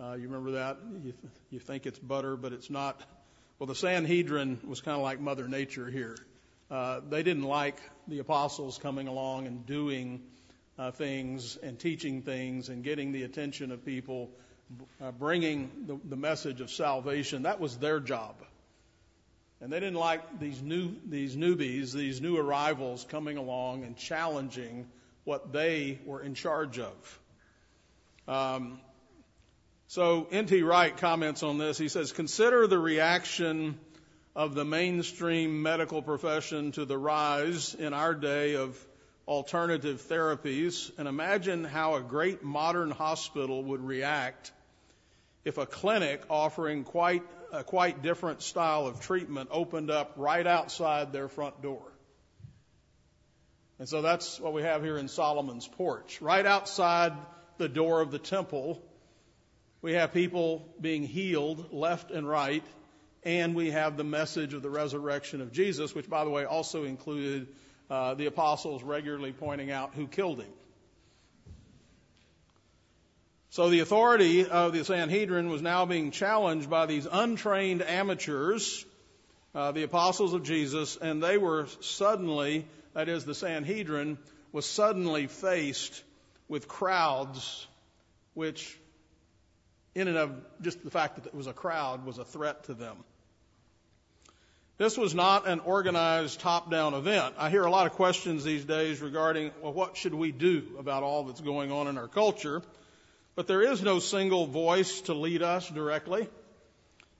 Uh, 0.00 0.14
you 0.14 0.24
remember 0.24 0.52
that? 0.52 0.78
You, 1.02 1.14
you 1.50 1.60
think 1.60 1.86
it's 1.86 1.98
butter, 1.98 2.36
but 2.36 2.52
it's 2.52 2.70
not. 2.70 3.00
Well, 3.58 3.66
the 3.66 3.74
Sanhedrin 3.74 4.60
was 4.68 4.80
kind 4.80 4.96
of 4.96 5.02
like 5.02 5.18
Mother 5.18 5.48
Nature 5.48 5.90
here. 5.90 6.16
Uh, 6.70 7.00
they 7.08 7.24
didn't 7.24 7.42
like 7.42 7.80
the 8.06 8.20
apostles 8.20 8.78
coming 8.78 9.08
along 9.08 9.48
and 9.48 9.66
doing 9.66 10.22
uh, 10.78 10.92
things 10.92 11.56
and 11.56 11.76
teaching 11.76 12.22
things 12.22 12.68
and 12.68 12.84
getting 12.84 13.10
the 13.10 13.24
attention 13.24 13.72
of 13.72 13.84
people, 13.84 14.30
uh, 15.02 15.10
bringing 15.10 15.72
the, 15.88 15.98
the 16.08 16.14
message 16.14 16.60
of 16.60 16.70
salvation. 16.70 17.42
That 17.42 17.58
was 17.58 17.76
their 17.78 17.98
job. 17.98 18.36
And 19.60 19.72
they 19.72 19.80
didn't 19.80 19.98
like 19.98 20.38
these 20.38 20.62
new 20.62 20.94
these 21.04 21.34
newbies, 21.34 21.92
these 21.92 22.20
new 22.20 22.36
arrivals 22.36 23.04
coming 23.08 23.38
along 23.38 23.82
and 23.82 23.96
challenging 23.96 24.86
what 25.24 25.52
they 25.52 25.98
were 26.06 26.22
in 26.22 26.34
charge 26.34 26.78
of. 26.78 27.20
Um, 28.28 28.78
so 29.88 30.26
N.T. 30.30 30.62
Wright 30.62 30.96
comments 30.96 31.42
on 31.42 31.58
this. 31.58 31.76
He 31.76 31.88
says, 31.88 32.12
"Consider 32.12 32.66
the 32.66 32.78
reaction 32.78 33.78
of 34.36 34.54
the 34.54 34.64
mainstream 34.64 35.62
medical 35.62 36.00
profession 36.00 36.72
to 36.72 36.84
the 36.84 36.96
rise 36.96 37.74
in 37.74 37.92
our 37.92 38.14
day 38.14 38.54
of 38.54 38.78
alternative 39.26 40.00
therapies, 40.08 40.90
and 40.98 41.08
imagine 41.08 41.64
how 41.64 41.96
a 41.96 42.00
great 42.00 42.44
modern 42.44 42.90
hospital 42.90 43.62
would 43.64 43.80
react 43.80 44.52
if 45.44 45.58
a 45.58 45.66
clinic 45.66 46.22
offering 46.30 46.84
quite 46.84 47.22
a 47.50 47.64
quite 47.64 48.02
different 48.02 48.42
style 48.42 48.86
of 48.86 49.00
treatment 49.00 49.48
opened 49.50 49.90
up 49.90 50.12
right 50.16 50.46
outside 50.46 51.12
their 51.12 51.28
front 51.28 51.62
door. 51.62 51.82
And 53.78 53.88
so 53.88 54.02
that's 54.02 54.38
what 54.38 54.52
we 54.52 54.62
have 54.62 54.82
here 54.82 54.98
in 54.98 55.08
Solomon's 55.08 55.66
porch. 55.66 56.20
Right 56.20 56.44
outside 56.44 57.12
the 57.56 57.68
door 57.68 58.00
of 58.00 58.10
the 58.10 58.18
temple, 58.18 58.82
we 59.80 59.92
have 59.94 60.12
people 60.12 60.66
being 60.80 61.04
healed 61.04 61.72
left 61.72 62.10
and 62.10 62.28
right, 62.28 62.64
and 63.22 63.54
we 63.54 63.70
have 63.70 63.96
the 63.96 64.04
message 64.04 64.54
of 64.54 64.62
the 64.62 64.70
resurrection 64.70 65.40
of 65.40 65.52
Jesus, 65.52 65.94
which, 65.94 66.08
by 66.08 66.24
the 66.24 66.30
way, 66.30 66.44
also 66.44 66.84
included 66.84 67.48
uh, 67.90 68.14
the 68.14 68.26
apostles 68.26 68.82
regularly 68.82 69.32
pointing 69.32 69.70
out 69.70 69.94
who 69.94 70.06
killed 70.06 70.40
him. 70.40 70.52
So 73.50 73.70
the 73.70 73.80
authority 73.80 74.46
of 74.46 74.72
the 74.72 74.84
Sanhedrin 74.84 75.48
was 75.48 75.62
now 75.62 75.86
being 75.86 76.10
challenged 76.10 76.68
by 76.68 76.86
these 76.86 77.06
untrained 77.10 77.82
amateurs, 77.82 78.84
uh, 79.54 79.72
the 79.72 79.84
apostles 79.84 80.34
of 80.34 80.42
Jesus, 80.42 80.96
and 80.96 81.22
they 81.22 81.38
were 81.38 81.66
suddenly, 81.80 82.66
that 82.94 83.08
is, 83.08 83.24
the 83.24 83.34
Sanhedrin, 83.34 84.18
was 84.52 84.66
suddenly 84.66 85.26
faced 85.28 86.02
with 86.46 86.68
crowds, 86.68 87.66
which, 88.34 88.78
in 89.98 90.08
and 90.08 90.16
of 90.16 90.32
just 90.62 90.82
the 90.84 90.90
fact 90.90 91.16
that 91.16 91.26
it 91.26 91.34
was 91.34 91.46
a 91.46 91.52
crowd, 91.52 92.04
was 92.04 92.18
a 92.18 92.24
threat 92.24 92.64
to 92.64 92.74
them. 92.74 92.96
This 94.78 94.96
was 94.96 95.12
not 95.12 95.48
an 95.48 95.58
organized 95.60 96.38
top 96.38 96.70
down 96.70 96.94
event. 96.94 97.34
I 97.36 97.50
hear 97.50 97.64
a 97.64 97.70
lot 97.70 97.86
of 97.86 97.94
questions 97.94 98.44
these 98.44 98.64
days 98.64 99.02
regarding, 99.02 99.50
well, 99.60 99.72
what 99.72 99.96
should 99.96 100.14
we 100.14 100.30
do 100.30 100.62
about 100.78 101.02
all 101.02 101.24
that's 101.24 101.40
going 101.40 101.72
on 101.72 101.88
in 101.88 101.98
our 101.98 102.06
culture? 102.06 102.62
But 103.34 103.48
there 103.48 103.62
is 103.62 103.82
no 103.82 103.98
single 103.98 104.46
voice 104.46 105.00
to 105.02 105.14
lead 105.14 105.42
us 105.42 105.68
directly. 105.68 106.28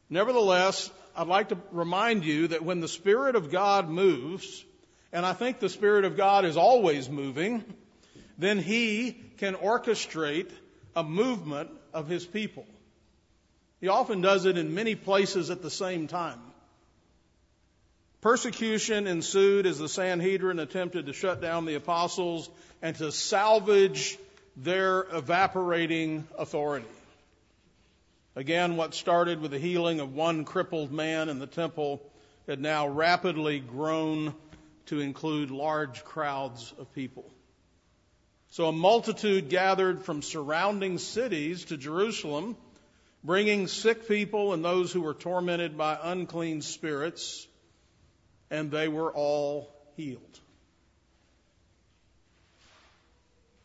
Nevertheless, 0.09 0.89
I'd 1.17 1.27
like 1.27 1.49
to 1.49 1.59
remind 1.73 2.25
you 2.25 2.49
that 2.49 2.63
when 2.63 2.79
the 2.79 2.87
Spirit 2.87 3.35
of 3.35 3.51
God 3.51 3.89
moves, 3.89 4.65
and 5.13 5.27
I 5.27 5.33
think 5.33 5.59
the 5.59 5.69
Spirit 5.69 6.05
of 6.05 6.17
God 6.17 6.45
is 6.45 6.57
always 6.57 7.11
moving, 7.11 7.65
then 8.39 8.59
He 8.59 9.21
can 9.39 9.55
orchestrate 9.55 10.51
a 10.95 11.03
movement 11.03 11.71
of 11.93 12.09
His 12.09 12.27
people. 12.27 12.67
He 13.81 13.89
often 13.89 14.21
does 14.21 14.45
it 14.45 14.59
in 14.59 14.75
many 14.75 14.95
places 14.95 15.51
at 15.51 15.63
the 15.63 15.71
same 15.71 16.09
time. 16.09 16.41
Persecution 18.21 19.07
ensued 19.07 19.67
as 19.67 19.79
the 19.79 19.89
Sanhedrin 19.89 20.59
attempted 20.59 21.07
to 21.07 21.13
shut 21.13 21.41
down 21.41 21.65
the 21.65 21.77
apostles 21.77 22.51
and 22.83 22.97
to 22.97 23.13
salvage 23.13 24.19
their 24.57 25.07
evaporating 25.13 26.27
authority. 26.37 26.89
Again, 28.35 28.77
what 28.77 28.95
started 28.95 29.41
with 29.41 29.53
the 29.53 29.59
healing 29.59 30.01
of 30.01 30.15
one 30.15 30.45
crippled 30.45 30.93
man 30.93 31.29
in 31.29 31.39
the 31.39 31.47
temple 31.47 32.03
had 32.49 32.61
now 32.61 32.89
rapidly 32.89 33.61
grown 33.61 34.35
to 34.87 35.01
include 35.01 35.51
large 35.51 36.05
crowds 36.05 36.73
of 36.79 36.93
people. 36.95 37.25
So 38.51 38.67
a 38.67 38.73
multitude 38.73 39.51
gathered 39.51 40.05
from 40.05 40.23
surrounding 40.23 40.99
cities 40.99 41.67
to 41.67 41.77
Jerusalem, 41.77 42.57
bringing 43.23 43.67
sick 43.67 44.09
people 44.09 44.53
and 44.53 44.65
those 44.65 44.93
who 44.93 45.03
were 45.03 45.15
tormented 45.15 45.77
by 45.77 45.99
unclean 46.03 46.63
spirits, 46.63 47.47
and 48.51 48.71
they 48.71 48.89
were 48.89 49.13
all 49.13 49.71
healed. 49.97 50.41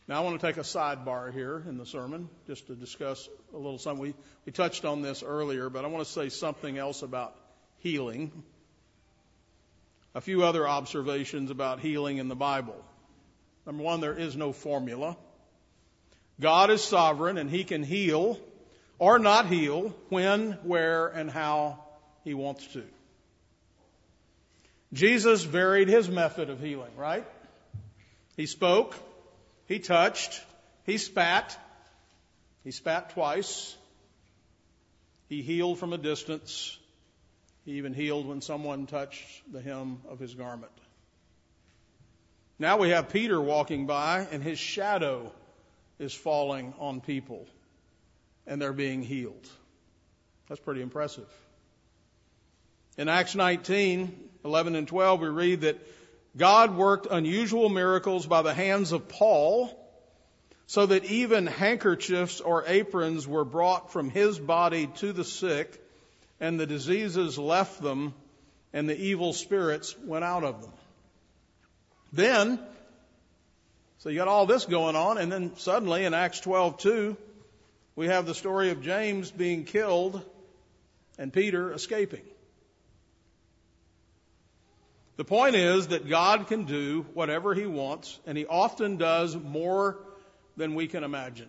Now, 0.06 0.20
I 0.20 0.24
want 0.24 0.38
to 0.38 0.46
take 0.46 0.58
a 0.58 0.60
sidebar 0.60 1.32
here 1.32 1.64
in 1.66 1.78
the 1.78 1.86
sermon 1.86 2.28
just 2.46 2.66
to 2.66 2.74
discuss 2.74 3.26
a 3.54 3.56
little 3.56 3.78
something. 3.78 4.02
We, 4.02 4.14
we 4.44 4.52
touched 4.52 4.84
on 4.84 5.00
this 5.00 5.22
earlier, 5.22 5.70
but 5.70 5.86
I 5.86 5.88
want 5.88 6.04
to 6.04 6.12
say 6.12 6.28
something 6.28 6.76
else 6.76 7.00
about 7.00 7.34
healing. 7.78 8.30
A 10.14 10.20
few 10.20 10.44
other 10.44 10.68
observations 10.68 11.50
about 11.50 11.80
healing 11.80 12.18
in 12.18 12.28
the 12.28 12.36
Bible. 12.36 12.76
Number 13.66 13.82
one, 13.82 14.00
there 14.00 14.16
is 14.16 14.36
no 14.36 14.52
formula. 14.52 15.16
God 16.40 16.70
is 16.70 16.82
sovereign 16.82 17.38
and 17.38 17.50
He 17.50 17.64
can 17.64 17.82
heal 17.82 18.38
or 18.98 19.18
not 19.18 19.46
heal 19.46 19.94
when, 20.08 20.52
where, 20.62 21.08
and 21.08 21.30
how 21.30 21.84
He 22.24 22.34
wants 22.34 22.66
to. 22.68 22.84
Jesus 24.92 25.42
varied 25.42 25.88
His 25.88 26.08
method 26.08 26.50
of 26.50 26.60
healing, 26.60 26.96
right? 26.96 27.26
He 28.36 28.46
spoke, 28.46 28.94
he 29.66 29.78
touched. 29.78 30.42
He 30.84 30.98
spat. 30.98 31.58
He 32.64 32.70
spat 32.70 33.10
twice. 33.10 33.76
He 35.28 35.42
healed 35.42 35.78
from 35.78 35.92
a 35.92 35.98
distance. 35.98 36.78
He 37.64 37.72
even 37.72 37.94
healed 37.94 38.26
when 38.26 38.42
someone 38.42 38.86
touched 38.86 39.24
the 39.50 39.60
hem 39.60 40.00
of 40.08 40.18
his 40.18 40.34
garment. 40.34 40.72
Now 42.58 42.78
we 42.78 42.90
have 42.90 43.08
Peter 43.08 43.40
walking 43.40 43.86
by, 43.86 44.28
and 44.30 44.42
his 44.42 44.58
shadow 44.58 45.32
is 45.98 46.14
falling 46.14 46.74
on 46.78 47.00
people, 47.00 47.46
and 48.46 48.62
they're 48.62 48.72
being 48.72 49.02
healed. 49.02 49.48
That's 50.48 50.60
pretty 50.60 50.82
impressive. 50.82 51.28
In 52.96 53.08
Acts 53.08 53.34
19, 53.34 54.30
11 54.44 54.76
and 54.76 54.86
12, 54.86 55.20
we 55.20 55.28
read 55.28 55.60
that 55.62 55.80
God 56.36 56.76
worked 56.76 57.08
unusual 57.10 57.68
miracles 57.68 58.26
by 58.26 58.42
the 58.42 58.54
hands 58.54 58.92
of 58.92 59.08
Paul 59.08 59.80
so 60.66 60.86
that 60.86 61.04
even 61.04 61.46
handkerchiefs 61.46 62.40
or 62.40 62.64
aprons 62.66 63.26
were 63.26 63.44
brought 63.44 63.92
from 63.92 64.10
his 64.10 64.38
body 64.38 64.86
to 64.98 65.12
the 65.12 65.24
sick 65.24 65.80
and 66.40 66.58
the 66.58 66.66
diseases 66.66 67.38
left 67.38 67.82
them 67.82 68.14
and 68.72 68.88
the 68.88 68.98
evil 68.98 69.32
spirits 69.32 69.96
went 70.04 70.24
out 70.24 70.44
of 70.44 70.62
them. 70.62 70.72
Then, 72.14 72.60
so 73.98 74.08
you 74.08 74.16
got 74.16 74.28
all 74.28 74.46
this 74.46 74.66
going 74.66 74.94
on 74.94 75.18
and 75.18 75.32
then 75.32 75.56
suddenly 75.56 76.04
in 76.04 76.14
Acts 76.14 76.40
12:2 76.40 77.16
we 77.96 78.06
have 78.06 78.24
the 78.24 78.34
story 78.34 78.70
of 78.70 78.82
James 78.82 79.32
being 79.32 79.64
killed 79.64 80.22
and 81.18 81.32
Peter 81.32 81.72
escaping. 81.72 82.22
The 85.16 85.24
point 85.24 85.56
is 85.56 85.88
that 85.88 86.08
God 86.08 86.46
can 86.46 86.64
do 86.64 87.04
whatever 87.14 87.54
He 87.54 87.66
wants, 87.66 88.18
and 88.26 88.36
He 88.36 88.46
often 88.46 88.96
does 88.96 89.36
more 89.36 89.96
than 90.56 90.74
we 90.74 90.88
can 90.88 91.04
imagine. 91.04 91.48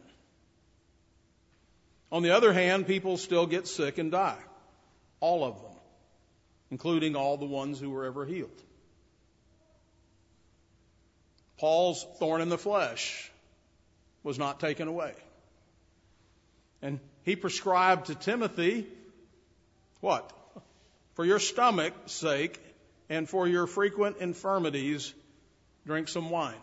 On 2.12 2.22
the 2.22 2.32
other 2.32 2.54
hand, 2.54 2.86
people 2.86 3.18
still 3.18 3.48
get 3.48 3.68
sick 3.68 3.98
and 3.98 4.12
die. 4.12 4.38
All 5.20 5.44
of 5.44 5.62
them, 5.62 5.80
including 6.70 7.16
all 7.16 7.38
the 7.38 7.46
ones 7.46 7.80
who 7.80 7.90
were 7.90 8.06
ever 8.06 8.26
healed. 8.26 8.62
Paul's 11.58 12.06
thorn 12.20 12.42
in 12.42 12.50
the 12.50 12.58
flesh 12.58 13.32
was 14.24 14.38
not 14.38 14.60
taken 14.60 14.88
away. 14.88 15.14
And 16.82 17.00
he 17.24 17.36
prescribed 17.36 18.08
to 18.08 18.16
Timothy 18.16 18.88
what? 20.02 20.32
For 21.16 21.26
your 21.26 21.40
stomach's 21.40 22.12
sake 22.12 22.60
and 23.10 23.28
for 23.28 23.48
your 23.48 23.66
frequent 23.66 24.18
infirmities, 24.18 25.14
drink 25.86 26.08
some 26.08 26.30
wine. 26.30 26.54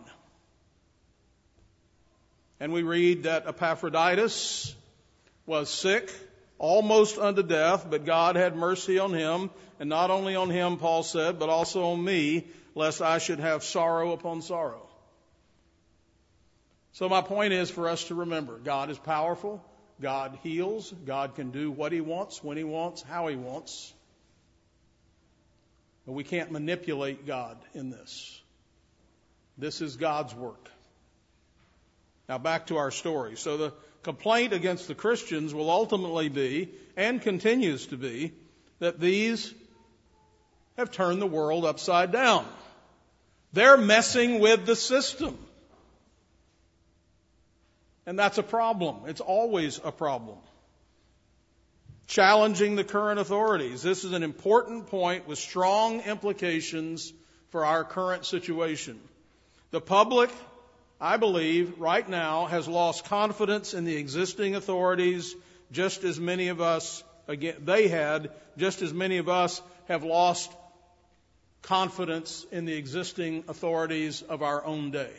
And 2.59 2.71
we 2.71 2.83
read 2.83 3.23
that 3.23 3.47
Epaphroditus 3.47 4.75
was 5.45 5.69
sick, 5.69 6.09
almost 6.57 7.17
unto 7.17 7.43
death, 7.43 7.87
but 7.89 8.05
God 8.05 8.37
had 8.37 8.55
mercy 8.55 8.99
on 8.99 9.13
him, 9.13 9.49
and 9.79 9.89
not 9.89 10.11
only 10.11 10.35
on 10.35 10.49
him, 10.49 10.77
Paul 10.77 11.03
said, 11.03 11.39
but 11.39 11.49
also 11.49 11.87
on 11.87 12.01
me, 12.03 12.47
lest 12.75 13.01
I 13.01 13.17
should 13.17 13.39
have 13.39 13.63
sorrow 13.63 14.11
upon 14.13 14.41
sorrow. 14.41 14.87
So 16.93 17.09
my 17.09 17.21
point 17.21 17.53
is 17.53 17.71
for 17.71 17.89
us 17.89 18.05
to 18.05 18.15
remember, 18.15 18.57
God 18.57 18.89
is 18.89 18.99
powerful, 18.99 19.63
God 19.99 20.37
heals, 20.43 20.93
God 21.05 21.35
can 21.35 21.51
do 21.51 21.71
what 21.71 21.91
he 21.91 22.01
wants, 22.01 22.43
when 22.43 22.57
he 22.57 22.63
wants, 22.63 23.01
how 23.01 23.27
he 23.27 23.35
wants. 23.35 23.93
But 26.05 26.13
we 26.13 26.23
can't 26.23 26.51
manipulate 26.51 27.25
God 27.25 27.57
in 27.73 27.89
this. 27.89 28.39
This 29.57 29.81
is 29.81 29.95
God's 29.95 30.35
work. 30.35 30.69
Now 32.27 32.37
back 32.37 32.67
to 32.67 32.77
our 32.77 32.91
story. 32.91 33.37
So 33.37 33.57
the 33.57 33.73
complaint 34.03 34.53
against 34.53 34.87
the 34.87 34.95
Christians 34.95 35.53
will 35.53 35.69
ultimately 35.69 36.29
be, 36.29 36.69
and 36.95 37.21
continues 37.21 37.87
to 37.87 37.97
be, 37.97 38.33
that 38.79 38.99
these 38.99 39.53
have 40.77 40.91
turned 40.91 41.21
the 41.21 41.27
world 41.27 41.65
upside 41.65 42.11
down. 42.11 42.45
They're 43.53 43.77
messing 43.77 44.39
with 44.39 44.65
the 44.65 44.75
system. 44.75 45.37
And 48.05 48.19
that's 48.19 48.37
a 48.37 48.43
problem. 48.43 49.03
It's 49.07 49.21
always 49.21 49.79
a 49.83 49.91
problem. 49.91 50.37
Challenging 52.07 52.75
the 52.75 52.83
current 52.83 53.19
authorities. 53.19 53.81
This 53.81 54.03
is 54.03 54.11
an 54.11 54.23
important 54.23 54.87
point 54.87 55.27
with 55.27 55.39
strong 55.39 56.01
implications 56.01 57.13
for 57.49 57.65
our 57.65 57.83
current 57.83 58.25
situation. 58.25 58.99
The 59.71 59.79
public 59.79 60.29
I 61.03 61.17
believe, 61.17 61.79
right 61.79 62.07
now 62.07 62.45
has 62.45 62.65
lost 62.65 63.03
confidence 63.03 63.73
in 63.73 63.83
the 63.83 63.97
existing 63.97 64.55
authorities 64.55 65.35
just 65.69 66.05
as 66.05 66.17
many 66.17 66.47
of 66.47 66.61
us, 66.61 67.03
again, 67.27 67.55
they 67.65 67.89
had, 67.89 68.31
just 68.55 68.81
as 68.81 68.93
many 68.93 69.17
of 69.17 69.27
us 69.27 69.61
have 69.89 70.05
lost 70.05 70.49
confidence 71.63 72.45
in 72.51 72.65
the 72.65 72.73
existing 72.73 73.45
authorities 73.47 74.21
of 74.21 74.43
our 74.43 74.63
own 74.63 74.91
day. 74.91 75.11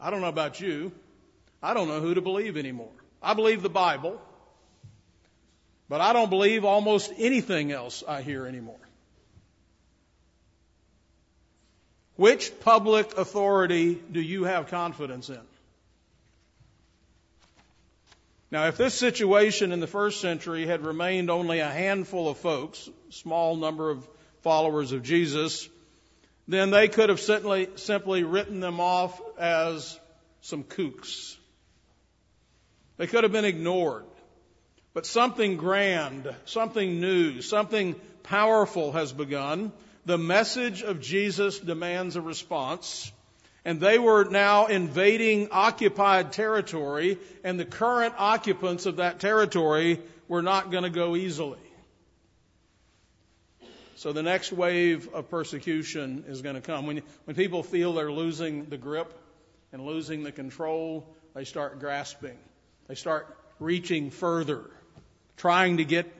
I 0.00 0.10
don't 0.10 0.20
know 0.20 0.28
about 0.28 0.60
you. 0.60 0.92
I 1.62 1.74
don't 1.74 1.88
know 1.88 2.00
who 2.00 2.14
to 2.14 2.20
believe 2.20 2.56
anymore. 2.56 2.92
I 3.20 3.34
believe 3.34 3.62
the 3.62 3.68
Bible, 3.68 4.20
but 5.88 6.00
I 6.00 6.12
don't 6.12 6.30
believe 6.30 6.64
almost 6.64 7.12
anything 7.18 7.72
else 7.72 8.04
I 8.06 8.22
hear 8.22 8.46
anymore. 8.46 8.78
Which 12.14 12.58
public 12.60 13.16
authority 13.16 13.94
do 13.94 14.20
you 14.20 14.44
have 14.44 14.68
confidence 14.68 15.28
in? 15.28 15.40
Now, 18.50 18.66
if 18.68 18.76
this 18.76 18.94
situation 18.94 19.72
in 19.72 19.80
the 19.80 19.86
first 19.86 20.20
century 20.20 20.66
had 20.66 20.84
remained 20.84 21.30
only 21.30 21.60
a 21.60 21.68
handful 21.68 22.28
of 22.28 22.38
folks, 22.38 22.88
small 23.10 23.56
number 23.56 23.90
of 23.90 24.08
followers 24.42 24.92
of 24.92 25.02
Jesus, 25.02 25.68
then 26.46 26.70
they 26.70 26.88
could 26.88 27.10
have 27.10 27.20
simply, 27.20 27.68
simply 27.76 28.24
written 28.24 28.60
them 28.60 28.80
off 28.80 29.20
as 29.38 29.98
some 30.40 30.64
kooks. 30.64 31.36
They 32.96 33.06
could 33.06 33.24
have 33.24 33.32
been 33.32 33.44
ignored. 33.44 34.04
But 34.94 35.04
something 35.04 35.58
grand, 35.58 36.34
something 36.46 37.00
new, 37.00 37.42
something 37.42 37.94
powerful 38.22 38.92
has 38.92 39.12
begun 39.12 39.72
the 40.08 40.16
message 40.16 40.82
of 40.82 41.02
Jesus 41.02 41.58
demands 41.58 42.16
a 42.16 42.22
response. 42.22 43.12
And 43.68 43.82
they 43.82 43.98
were 43.98 44.24
now 44.24 44.64
invading 44.64 45.48
occupied 45.50 46.32
territory, 46.32 47.18
and 47.44 47.60
the 47.60 47.66
current 47.66 48.14
occupants 48.16 48.86
of 48.86 48.96
that 48.96 49.20
territory 49.20 50.00
were 50.26 50.40
not 50.40 50.70
going 50.70 50.84
to 50.84 50.90
go 50.90 51.14
easily. 51.16 51.58
So 53.96 54.14
the 54.14 54.22
next 54.22 54.52
wave 54.52 55.12
of 55.12 55.28
persecution 55.28 56.24
is 56.28 56.40
going 56.40 56.54
to 56.54 56.62
come. 56.62 56.86
When, 56.86 57.02
when 57.26 57.36
people 57.36 57.62
feel 57.62 57.92
they're 57.92 58.10
losing 58.10 58.64
the 58.70 58.78
grip 58.78 59.12
and 59.70 59.84
losing 59.84 60.22
the 60.22 60.32
control, 60.32 61.06
they 61.34 61.44
start 61.44 61.78
grasping. 61.78 62.38
They 62.86 62.94
start 62.94 63.26
reaching 63.60 64.10
further, 64.10 64.62
trying 65.36 65.76
to 65.76 65.84
get 65.84 66.10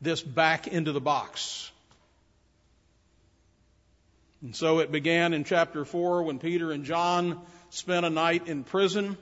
this 0.00 0.22
back 0.22 0.66
into 0.66 0.90
the 0.90 1.00
box. 1.00 1.70
And 4.46 4.54
so 4.54 4.78
it 4.78 4.92
began 4.92 5.32
in 5.32 5.42
chapter 5.42 5.84
4 5.84 6.22
when 6.22 6.38
Peter 6.38 6.70
and 6.70 6.84
John 6.84 7.40
spent 7.70 8.06
a 8.06 8.10
night 8.10 8.46
in 8.46 8.62
prison 8.62 9.18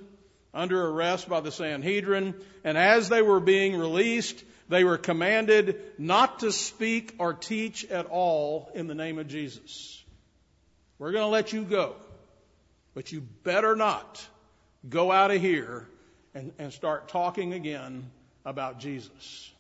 under 0.52 0.86
arrest 0.86 1.30
by 1.30 1.40
the 1.40 1.50
Sanhedrin. 1.50 2.34
And 2.62 2.76
as 2.76 3.08
they 3.08 3.22
were 3.22 3.40
being 3.40 3.74
released, 3.74 4.44
they 4.68 4.84
were 4.84 4.98
commanded 4.98 5.80
not 5.96 6.40
to 6.40 6.52
speak 6.52 7.14
or 7.16 7.32
teach 7.32 7.86
at 7.86 8.04
all 8.04 8.70
in 8.74 8.86
the 8.86 8.94
name 8.94 9.18
of 9.18 9.26
Jesus. 9.26 10.04
We're 10.98 11.12
going 11.12 11.24
to 11.24 11.28
let 11.28 11.54
you 11.54 11.64
go, 11.64 11.96
but 12.92 13.10
you 13.10 13.22
better 13.22 13.74
not 13.74 14.22
go 14.86 15.10
out 15.10 15.30
of 15.30 15.40
here 15.40 15.88
and, 16.34 16.52
and 16.58 16.70
start 16.70 17.08
talking 17.08 17.54
again 17.54 18.10
about 18.44 18.78
Jesus. 18.78 19.53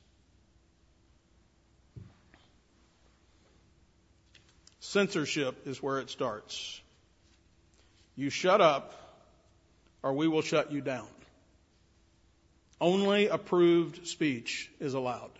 Censorship 4.94 5.66
is 5.66 5.82
where 5.82 5.98
it 5.98 6.08
starts. 6.08 6.80
You 8.14 8.30
shut 8.30 8.60
up 8.60 8.94
or 10.04 10.12
we 10.12 10.28
will 10.28 10.40
shut 10.40 10.70
you 10.70 10.80
down. 10.80 11.08
Only 12.80 13.26
approved 13.26 14.06
speech 14.06 14.70
is 14.78 14.94
allowed. 14.94 15.32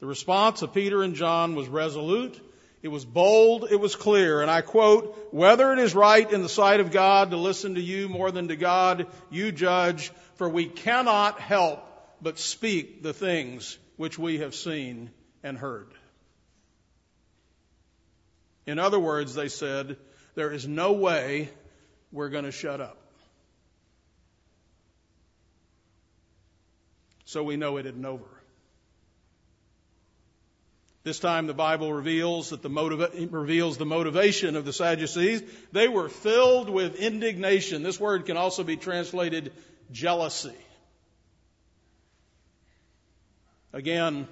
The 0.00 0.06
response 0.06 0.62
of 0.62 0.74
Peter 0.74 1.04
and 1.04 1.14
John 1.14 1.54
was 1.54 1.68
resolute. 1.68 2.40
It 2.82 2.88
was 2.88 3.04
bold. 3.04 3.68
It 3.70 3.78
was 3.78 3.94
clear. 3.94 4.42
And 4.42 4.50
I 4.50 4.62
quote, 4.62 5.28
whether 5.30 5.72
it 5.72 5.78
is 5.78 5.94
right 5.94 6.28
in 6.28 6.42
the 6.42 6.48
sight 6.48 6.80
of 6.80 6.90
God 6.90 7.30
to 7.30 7.36
listen 7.36 7.76
to 7.76 7.80
you 7.80 8.08
more 8.08 8.32
than 8.32 8.48
to 8.48 8.56
God, 8.56 9.06
you 9.30 9.52
judge, 9.52 10.10
for 10.34 10.48
we 10.48 10.66
cannot 10.66 11.38
help 11.38 11.86
but 12.20 12.36
speak 12.36 13.04
the 13.04 13.12
things 13.12 13.78
which 13.96 14.18
we 14.18 14.38
have 14.38 14.56
seen 14.56 15.10
and 15.44 15.56
heard. 15.56 15.94
In 18.66 18.78
other 18.78 18.98
words, 18.98 19.34
they 19.34 19.48
said, 19.48 19.96
there 20.34 20.52
is 20.52 20.66
no 20.66 20.92
way 20.92 21.50
we're 22.12 22.28
going 22.28 22.44
to 22.44 22.52
shut 22.52 22.80
up. 22.80 22.98
So 27.24 27.42
we 27.42 27.56
know 27.56 27.76
it 27.76 27.86
isn't 27.86 28.04
over. 28.04 28.24
This 31.02 31.18
time 31.18 31.46
the 31.46 31.54
Bible 31.54 31.92
reveals 31.92 32.50
that 32.50 32.60
the 32.60 32.68
motiva- 32.68 33.28
reveals 33.30 33.78
the 33.78 33.86
motivation 33.86 34.54
of 34.54 34.64
the 34.64 34.72
Sadducees. 34.72 35.42
They 35.72 35.88
were 35.88 36.08
filled 36.08 36.68
with 36.68 36.96
indignation. 36.96 37.82
This 37.82 37.98
word 37.98 38.26
can 38.26 38.36
also 38.36 38.64
be 38.64 38.76
translated 38.76 39.52
jealousy. 39.92 40.56
Again, 43.72 44.28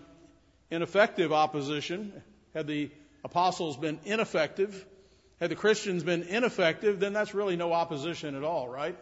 ineffective 0.70 1.32
opposition. 1.32 2.12
Had 2.52 2.66
the 2.66 2.90
apostles 3.24 3.76
been 3.76 3.98
ineffective, 4.04 4.86
had 5.40 5.50
the 5.50 5.56
Christians 5.56 6.02
been 6.02 6.22
ineffective, 6.24 7.00
then 7.00 7.12
that's 7.12 7.34
really 7.34 7.56
no 7.56 7.72
opposition 7.72 8.34
at 8.34 8.44
all, 8.44 8.68
right? 8.68 8.96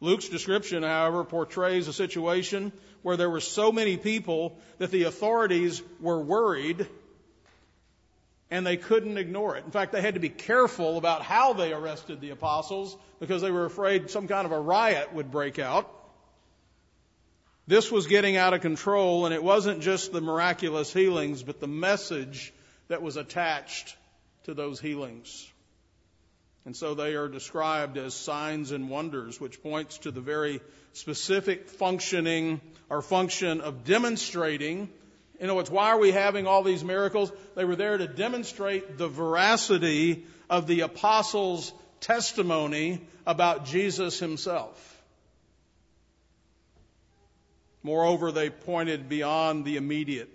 Luke's 0.00 0.28
description, 0.28 0.82
however, 0.82 1.22
portrays 1.22 1.86
a 1.86 1.92
situation 1.92 2.72
where 3.02 3.16
there 3.16 3.30
were 3.30 3.40
so 3.40 3.70
many 3.70 3.96
people 3.96 4.58
that 4.78 4.90
the 4.90 5.04
authorities 5.04 5.80
were 6.00 6.20
worried 6.20 6.88
and 8.50 8.66
they 8.66 8.76
couldn't 8.76 9.16
ignore 9.16 9.56
it. 9.56 9.64
In 9.64 9.70
fact, 9.70 9.92
they 9.92 10.02
had 10.02 10.14
to 10.14 10.20
be 10.20 10.28
careful 10.28 10.98
about 10.98 11.22
how 11.22 11.52
they 11.52 11.72
arrested 11.72 12.20
the 12.20 12.30
apostles 12.30 12.96
because 13.18 13.40
they 13.42 13.50
were 13.50 13.64
afraid 13.64 14.10
some 14.10 14.28
kind 14.28 14.44
of 14.44 14.52
a 14.52 14.60
riot 14.60 15.14
would 15.14 15.30
break 15.30 15.58
out. 15.58 15.90
This 17.66 17.92
was 17.92 18.08
getting 18.08 18.36
out 18.36 18.54
of 18.54 18.60
control, 18.60 19.24
and 19.24 19.34
it 19.34 19.42
wasn't 19.42 19.82
just 19.82 20.12
the 20.12 20.20
miraculous 20.20 20.92
healings, 20.92 21.42
but 21.42 21.60
the 21.60 21.68
message 21.68 22.52
that 22.88 23.02
was 23.02 23.16
attached 23.16 23.96
to 24.44 24.54
those 24.54 24.80
healings. 24.80 25.48
And 26.64 26.76
so 26.76 26.94
they 26.94 27.14
are 27.14 27.28
described 27.28 27.96
as 27.98 28.14
signs 28.14 28.70
and 28.70 28.88
wonders, 28.88 29.40
which 29.40 29.62
points 29.62 29.98
to 29.98 30.10
the 30.10 30.20
very 30.20 30.60
specific 30.92 31.68
functioning 31.68 32.60
or 32.88 33.02
function 33.02 33.60
of 33.60 33.84
demonstrating. 33.84 34.88
You 35.40 35.46
know, 35.46 35.58
it's 35.58 35.70
why 35.70 35.88
are 35.88 35.98
we 35.98 36.12
having 36.12 36.46
all 36.46 36.62
these 36.62 36.84
miracles? 36.84 37.32
They 37.56 37.64
were 37.64 37.76
there 37.76 37.98
to 37.98 38.06
demonstrate 38.06 38.96
the 38.96 39.08
veracity 39.08 40.24
of 40.48 40.66
the 40.66 40.80
apostles' 40.80 41.72
testimony 42.00 43.00
about 43.26 43.64
Jesus 43.64 44.20
himself. 44.20 45.01
Moreover, 47.82 48.30
they 48.30 48.50
pointed 48.50 49.08
beyond 49.08 49.64
the 49.64 49.76
immediate 49.76 50.30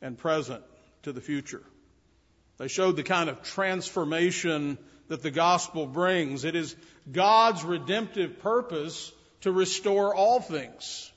and 0.00 0.16
present 0.16 0.62
to 1.02 1.12
the 1.12 1.20
future. 1.20 1.62
They 2.58 2.68
showed 2.68 2.96
the 2.96 3.02
kind 3.02 3.28
of 3.28 3.42
transformation 3.42 4.78
that 5.08 5.22
the 5.22 5.30
gospel 5.30 5.86
brings. 5.86 6.44
It 6.44 6.54
is 6.54 6.76
God's 7.10 7.64
redemptive 7.64 8.40
purpose 8.40 9.12
to 9.40 9.52
restore 9.52 10.14
all 10.14 10.40
things, 10.40 11.10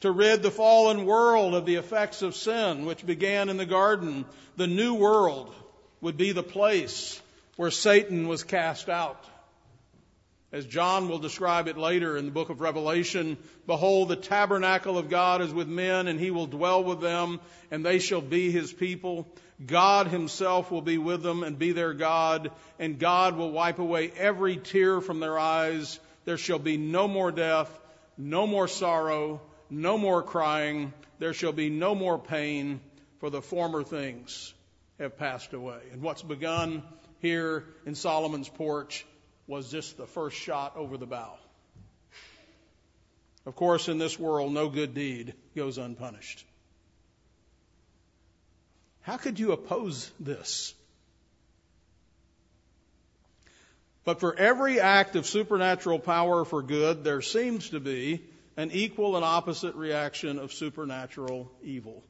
to 0.00 0.10
rid 0.10 0.42
the 0.42 0.50
fallen 0.50 1.04
world 1.04 1.54
of 1.54 1.66
the 1.66 1.76
effects 1.76 2.22
of 2.22 2.34
sin, 2.34 2.86
which 2.86 3.04
began 3.04 3.48
in 3.48 3.56
the 3.56 3.66
garden. 3.66 4.24
The 4.56 4.66
new 4.66 4.94
world 4.94 5.54
would 6.00 6.16
be 6.16 6.32
the 6.32 6.42
place 6.42 7.20
where 7.56 7.70
Satan 7.70 8.26
was 8.26 8.42
cast 8.42 8.88
out. 8.88 9.22
As 10.52 10.66
John 10.66 11.08
will 11.08 11.20
describe 11.20 11.68
it 11.68 11.78
later 11.78 12.16
in 12.16 12.24
the 12.24 12.32
book 12.32 12.50
of 12.50 12.60
Revelation, 12.60 13.38
behold, 13.68 14.08
the 14.08 14.16
tabernacle 14.16 14.98
of 14.98 15.08
God 15.08 15.42
is 15.42 15.54
with 15.54 15.68
men, 15.68 16.08
and 16.08 16.18
he 16.18 16.32
will 16.32 16.46
dwell 16.46 16.82
with 16.82 17.00
them, 17.00 17.38
and 17.70 17.86
they 17.86 18.00
shall 18.00 18.20
be 18.20 18.50
his 18.50 18.72
people. 18.72 19.28
God 19.64 20.08
himself 20.08 20.72
will 20.72 20.82
be 20.82 20.98
with 20.98 21.22
them 21.22 21.44
and 21.44 21.56
be 21.56 21.70
their 21.70 21.94
God, 21.94 22.50
and 22.80 22.98
God 22.98 23.36
will 23.36 23.52
wipe 23.52 23.78
away 23.78 24.10
every 24.16 24.56
tear 24.56 25.00
from 25.00 25.20
their 25.20 25.38
eyes. 25.38 26.00
There 26.24 26.38
shall 26.38 26.58
be 26.58 26.76
no 26.76 27.06
more 27.06 27.30
death, 27.30 27.70
no 28.18 28.44
more 28.44 28.66
sorrow, 28.66 29.40
no 29.70 29.96
more 29.98 30.22
crying. 30.22 30.92
There 31.20 31.34
shall 31.34 31.52
be 31.52 31.70
no 31.70 31.94
more 31.94 32.18
pain, 32.18 32.80
for 33.20 33.30
the 33.30 33.42
former 33.42 33.84
things 33.84 34.52
have 34.98 35.16
passed 35.16 35.52
away. 35.52 35.78
And 35.92 36.02
what's 36.02 36.22
begun 36.22 36.82
here 37.20 37.66
in 37.86 37.94
Solomon's 37.94 38.48
porch 38.48 39.06
was 39.50 39.68
just 39.68 39.96
the 39.96 40.06
first 40.06 40.36
shot 40.36 40.76
over 40.76 40.96
the 40.96 41.06
bow. 41.06 41.34
Of 43.44 43.56
course, 43.56 43.88
in 43.88 43.98
this 43.98 44.16
world, 44.16 44.52
no 44.52 44.68
good 44.68 44.94
deed 44.94 45.34
goes 45.56 45.76
unpunished. 45.76 46.46
How 49.00 49.16
could 49.16 49.40
you 49.40 49.50
oppose 49.50 50.08
this? 50.20 50.72
But 54.04 54.20
for 54.20 54.36
every 54.36 54.78
act 54.78 55.16
of 55.16 55.26
supernatural 55.26 55.98
power 55.98 56.44
for 56.44 56.62
good, 56.62 57.02
there 57.02 57.20
seems 57.20 57.70
to 57.70 57.80
be 57.80 58.22
an 58.56 58.70
equal 58.70 59.16
and 59.16 59.24
opposite 59.24 59.74
reaction 59.74 60.38
of 60.38 60.52
supernatural 60.52 61.50
evil. 61.64 62.04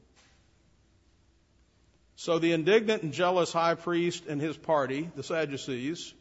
So 2.17 2.37
the 2.37 2.51
indignant 2.51 3.01
and 3.01 3.13
jealous 3.13 3.51
high 3.51 3.73
priest 3.73 4.25
and 4.27 4.39
his 4.39 4.55
party, 4.57 5.09
the 5.15 5.23
Sadducees, 5.23 6.13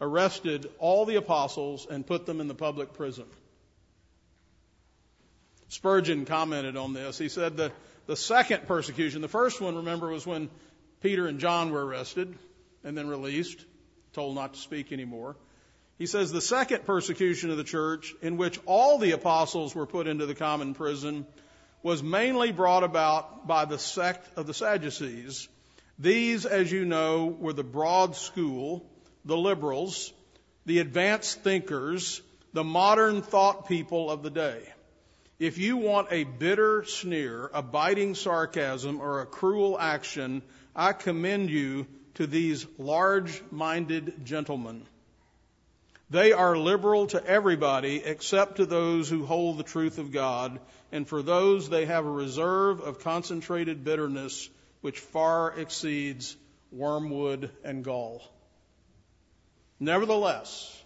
arrested 0.00 0.66
all 0.78 1.04
the 1.04 1.16
apostles 1.16 1.86
and 1.88 2.06
put 2.06 2.26
them 2.26 2.40
in 2.40 2.48
the 2.48 2.54
public 2.54 2.92
prison. 2.92 3.24
Spurgeon 5.68 6.26
commented 6.26 6.76
on 6.76 6.92
this. 6.92 7.18
He 7.18 7.28
said 7.28 7.56
the, 7.56 7.72
the 8.06 8.16
second 8.16 8.66
persecution, 8.66 9.20
the 9.20 9.28
first 9.28 9.60
one, 9.60 9.76
remember, 9.76 10.08
was 10.08 10.26
when 10.26 10.48
Peter 11.02 11.26
and 11.26 11.40
John 11.40 11.70
were 11.72 11.84
arrested 11.84 12.36
and 12.84 12.96
then 12.96 13.08
released, 13.08 13.64
told 14.12 14.36
not 14.36 14.54
to 14.54 14.60
speak 14.60 14.92
anymore. 14.92 15.36
He 15.98 16.06
says 16.06 16.30
the 16.30 16.40
second 16.40 16.84
persecution 16.84 17.50
of 17.50 17.56
the 17.56 17.64
church, 17.64 18.14
in 18.22 18.36
which 18.36 18.60
all 18.66 18.98
the 18.98 19.12
apostles 19.12 19.74
were 19.74 19.86
put 19.86 20.06
into 20.06 20.26
the 20.26 20.34
common 20.34 20.74
prison, 20.74 21.26
was 21.82 22.02
mainly 22.02 22.52
brought 22.52 22.84
about 22.84 23.46
by 23.46 23.64
the 23.64 23.78
sect 23.78 24.28
of 24.36 24.46
the 24.46 24.54
Sadducees. 24.54 25.48
These, 25.98 26.44
as 26.44 26.70
you 26.70 26.84
know, 26.84 27.26
were 27.26 27.54
the 27.54 27.64
broad 27.64 28.14
school 28.14 28.84
the 29.26 29.36
liberals, 29.36 30.12
the 30.64 30.78
advanced 30.78 31.42
thinkers, 31.42 32.22
the 32.52 32.64
modern 32.64 33.20
thought 33.22 33.68
people 33.68 34.10
of 34.10 34.22
the 34.22 34.30
day. 34.30 34.62
If 35.38 35.58
you 35.58 35.76
want 35.76 36.08
a 36.10 36.24
bitter 36.24 36.84
sneer, 36.84 37.50
a 37.52 37.60
biting 37.60 38.14
sarcasm, 38.14 39.00
or 39.00 39.20
a 39.20 39.26
cruel 39.26 39.78
action, 39.78 40.40
I 40.74 40.94
commend 40.94 41.50
you 41.50 41.86
to 42.14 42.26
these 42.26 42.66
large 42.78 43.42
minded 43.50 44.24
gentlemen. 44.24 44.86
They 46.08 46.32
are 46.32 46.56
liberal 46.56 47.08
to 47.08 47.24
everybody 47.26 48.02
except 48.02 48.56
to 48.56 48.66
those 48.66 49.10
who 49.10 49.26
hold 49.26 49.58
the 49.58 49.64
truth 49.64 49.98
of 49.98 50.12
God, 50.12 50.58
and 50.92 51.06
for 51.06 51.20
those 51.20 51.68
they 51.68 51.84
have 51.84 52.06
a 52.06 52.10
reserve 52.10 52.80
of 52.80 53.00
concentrated 53.00 53.84
bitterness 53.84 54.48
which 54.80 55.00
far 55.00 55.58
exceeds 55.58 56.36
wormwood 56.70 57.50
and 57.64 57.84
gall. 57.84 58.22
Nevertheless, 59.78 60.82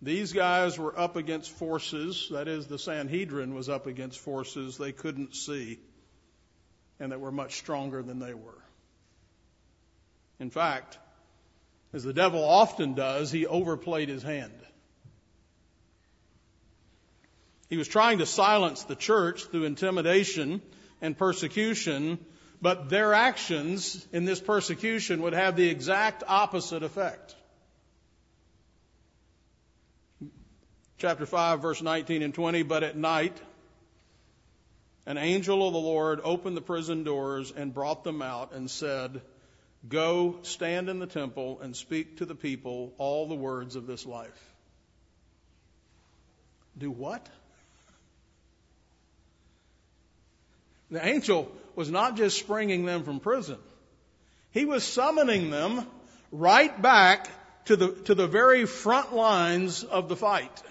these 0.00 0.32
guys 0.32 0.78
were 0.78 0.98
up 0.98 1.16
against 1.16 1.50
forces, 1.50 2.28
that 2.32 2.48
is, 2.48 2.66
the 2.66 2.78
Sanhedrin 2.78 3.54
was 3.54 3.68
up 3.68 3.86
against 3.86 4.18
forces 4.18 4.76
they 4.76 4.92
couldn't 4.92 5.36
see 5.36 5.78
and 6.98 7.12
that 7.12 7.20
were 7.20 7.32
much 7.32 7.56
stronger 7.58 8.02
than 8.02 8.18
they 8.18 8.34
were. 8.34 8.62
In 10.38 10.50
fact, 10.50 10.98
as 11.92 12.02
the 12.02 12.12
devil 12.12 12.42
often 12.44 12.94
does, 12.94 13.30
he 13.30 13.46
overplayed 13.46 14.08
his 14.08 14.22
hand. 14.22 14.52
He 17.68 17.76
was 17.76 17.88
trying 17.88 18.18
to 18.18 18.26
silence 18.26 18.84
the 18.84 18.96
church 18.96 19.44
through 19.44 19.64
intimidation 19.64 20.60
and 21.00 21.16
persecution, 21.16 22.18
but 22.60 22.88
their 22.88 23.14
actions 23.14 24.06
in 24.12 24.24
this 24.24 24.40
persecution 24.40 25.22
would 25.22 25.32
have 25.32 25.56
the 25.56 25.68
exact 25.68 26.22
opposite 26.26 26.82
effect. 26.82 27.34
Chapter 31.02 31.26
5, 31.26 31.60
verse 31.60 31.82
19 31.82 32.22
and 32.22 32.32
20. 32.32 32.62
But 32.62 32.84
at 32.84 32.96
night, 32.96 33.36
an 35.04 35.18
angel 35.18 35.66
of 35.66 35.72
the 35.72 35.80
Lord 35.80 36.20
opened 36.22 36.56
the 36.56 36.62
prison 36.62 37.02
doors 37.02 37.52
and 37.54 37.74
brought 37.74 38.04
them 38.04 38.22
out 38.22 38.52
and 38.52 38.70
said, 38.70 39.20
Go 39.88 40.38
stand 40.42 40.88
in 40.88 41.00
the 41.00 41.08
temple 41.08 41.58
and 41.60 41.74
speak 41.74 42.18
to 42.18 42.24
the 42.24 42.36
people 42.36 42.92
all 42.98 43.26
the 43.26 43.34
words 43.34 43.74
of 43.74 43.84
this 43.84 44.06
life. 44.06 44.54
Do 46.78 46.88
what? 46.92 47.28
The 50.92 51.04
angel 51.04 51.50
was 51.74 51.90
not 51.90 52.16
just 52.16 52.38
springing 52.38 52.84
them 52.84 53.02
from 53.02 53.18
prison. 53.18 53.58
He 54.52 54.66
was 54.66 54.84
summoning 54.84 55.50
them 55.50 55.84
right 56.30 56.80
back 56.80 57.28
to 57.64 57.74
the, 57.74 57.92
to 58.04 58.14
the 58.14 58.28
very 58.28 58.66
front 58.66 59.12
lines 59.12 59.82
of 59.82 60.08
the 60.08 60.16
fight. 60.16 60.62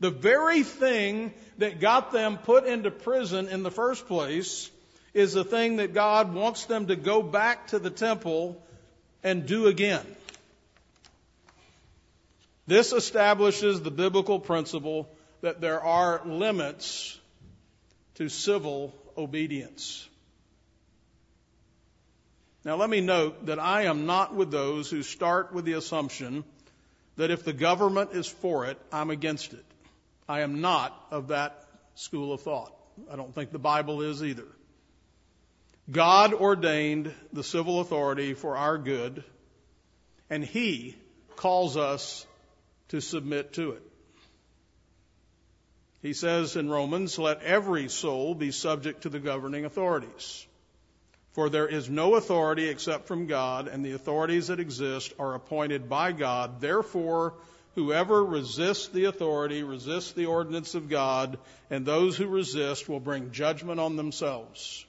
The 0.00 0.10
very 0.10 0.62
thing 0.62 1.32
that 1.58 1.80
got 1.80 2.12
them 2.12 2.38
put 2.38 2.66
into 2.66 2.90
prison 2.90 3.48
in 3.48 3.62
the 3.62 3.70
first 3.70 4.06
place 4.06 4.70
is 5.14 5.32
the 5.32 5.44
thing 5.44 5.76
that 5.76 5.94
God 5.94 6.34
wants 6.34 6.66
them 6.66 6.88
to 6.88 6.96
go 6.96 7.22
back 7.22 7.68
to 7.68 7.78
the 7.78 7.90
temple 7.90 8.62
and 9.22 9.46
do 9.46 9.66
again. 9.66 10.04
This 12.66 12.92
establishes 12.92 13.80
the 13.80 13.90
biblical 13.90 14.38
principle 14.38 15.08
that 15.40 15.60
there 15.60 15.80
are 15.80 16.20
limits 16.26 17.18
to 18.16 18.28
civil 18.28 18.94
obedience. 19.16 20.06
Now, 22.64 22.76
let 22.76 22.90
me 22.90 23.00
note 23.00 23.46
that 23.46 23.60
I 23.60 23.82
am 23.82 24.06
not 24.06 24.34
with 24.34 24.50
those 24.50 24.90
who 24.90 25.02
start 25.02 25.52
with 25.52 25.64
the 25.64 25.74
assumption 25.74 26.42
that 27.16 27.30
if 27.30 27.44
the 27.44 27.52
government 27.52 28.10
is 28.12 28.26
for 28.26 28.66
it, 28.66 28.78
I'm 28.92 29.10
against 29.10 29.52
it. 29.52 29.64
I 30.28 30.40
am 30.40 30.60
not 30.60 30.94
of 31.10 31.28
that 31.28 31.64
school 31.94 32.32
of 32.32 32.40
thought. 32.40 32.72
I 33.10 33.16
don't 33.16 33.34
think 33.34 33.52
the 33.52 33.58
Bible 33.58 34.02
is 34.02 34.22
either. 34.22 34.46
God 35.90 36.34
ordained 36.34 37.14
the 37.32 37.44
civil 37.44 37.80
authority 37.80 38.34
for 38.34 38.56
our 38.56 38.76
good, 38.76 39.22
and 40.28 40.44
He 40.44 40.96
calls 41.36 41.76
us 41.76 42.26
to 42.88 43.00
submit 43.00 43.52
to 43.54 43.72
it. 43.72 43.82
He 46.02 46.12
says 46.12 46.56
in 46.56 46.68
Romans, 46.68 47.18
let 47.18 47.42
every 47.42 47.88
soul 47.88 48.34
be 48.34 48.50
subject 48.50 49.02
to 49.02 49.08
the 49.08 49.20
governing 49.20 49.64
authorities. 49.64 50.46
For 51.32 51.50
there 51.50 51.68
is 51.68 51.90
no 51.90 52.14
authority 52.14 52.68
except 52.68 53.06
from 53.06 53.26
God, 53.26 53.68
and 53.68 53.84
the 53.84 53.92
authorities 53.92 54.48
that 54.48 54.60
exist 54.60 55.12
are 55.18 55.34
appointed 55.34 55.88
by 55.88 56.12
God. 56.12 56.60
Therefore, 56.60 57.34
Whoever 57.76 58.24
resists 58.24 58.88
the 58.88 59.04
authority 59.04 59.62
resists 59.62 60.12
the 60.12 60.26
ordinance 60.26 60.74
of 60.74 60.88
God, 60.88 61.38
and 61.70 61.84
those 61.84 62.16
who 62.16 62.26
resist 62.26 62.88
will 62.88 63.00
bring 63.00 63.32
judgment 63.32 63.78
on 63.78 63.96
themselves. 63.96 64.84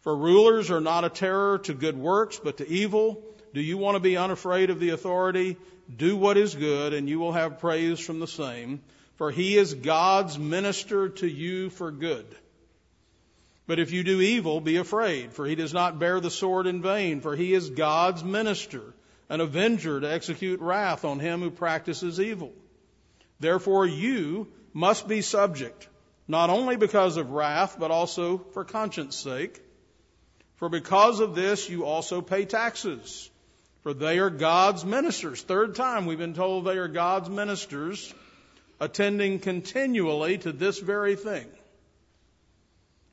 For 0.00 0.16
rulers 0.16 0.70
are 0.72 0.80
not 0.80 1.04
a 1.04 1.08
terror 1.08 1.58
to 1.58 1.74
good 1.74 1.96
works, 1.96 2.40
but 2.42 2.56
to 2.56 2.68
evil. 2.68 3.22
Do 3.54 3.60
you 3.60 3.78
want 3.78 3.94
to 3.94 4.00
be 4.00 4.16
unafraid 4.16 4.68
of 4.70 4.80
the 4.80 4.90
authority? 4.90 5.56
Do 5.96 6.16
what 6.16 6.36
is 6.36 6.56
good, 6.56 6.92
and 6.92 7.08
you 7.08 7.20
will 7.20 7.32
have 7.32 7.60
praise 7.60 8.00
from 8.00 8.18
the 8.18 8.26
same. 8.26 8.82
For 9.14 9.30
he 9.30 9.56
is 9.56 9.74
God's 9.74 10.40
minister 10.40 11.08
to 11.08 11.26
you 11.28 11.70
for 11.70 11.92
good. 11.92 12.26
But 13.68 13.78
if 13.78 13.92
you 13.92 14.02
do 14.02 14.20
evil, 14.20 14.60
be 14.60 14.76
afraid, 14.76 15.32
for 15.32 15.46
he 15.46 15.54
does 15.54 15.72
not 15.72 16.00
bear 16.00 16.18
the 16.18 16.30
sword 16.32 16.66
in 16.66 16.82
vain, 16.82 17.20
for 17.20 17.36
he 17.36 17.54
is 17.54 17.70
God's 17.70 18.24
minister, 18.24 18.82
an 19.28 19.40
avenger 19.40 20.00
to 20.00 20.12
execute 20.12 20.60
wrath 20.60 21.04
on 21.04 21.18
him 21.18 21.40
who 21.40 21.50
practices 21.50 22.20
evil. 22.20 22.52
Therefore 23.40 23.86
you 23.86 24.48
must 24.72 25.08
be 25.08 25.22
subject, 25.22 25.88
not 26.28 26.50
only 26.50 26.76
because 26.76 27.16
of 27.16 27.30
wrath, 27.30 27.76
but 27.78 27.90
also 27.90 28.38
for 28.38 28.64
conscience 28.64 29.16
sake. 29.16 29.62
For 30.56 30.68
because 30.68 31.20
of 31.20 31.34
this 31.34 31.68
you 31.68 31.84
also 31.84 32.22
pay 32.22 32.44
taxes, 32.44 33.30
for 33.82 33.92
they 33.92 34.18
are 34.18 34.30
God's 34.30 34.84
ministers. 34.84 35.42
Third 35.42 35.74
time 35.74 36.06
we've 36.06 36.18
been 36.18 36.34
told 36.34 36.64
they 36.64 36.78
are 36.78 36.88
God's 36.88 37.28
ministers, 37.28 38.14
attending 38.80 39.38
continually 39.38 40.38
to 40.38 40.52
this 40.52 40.78
very 40.78 41.16
thing. 41.16 41.46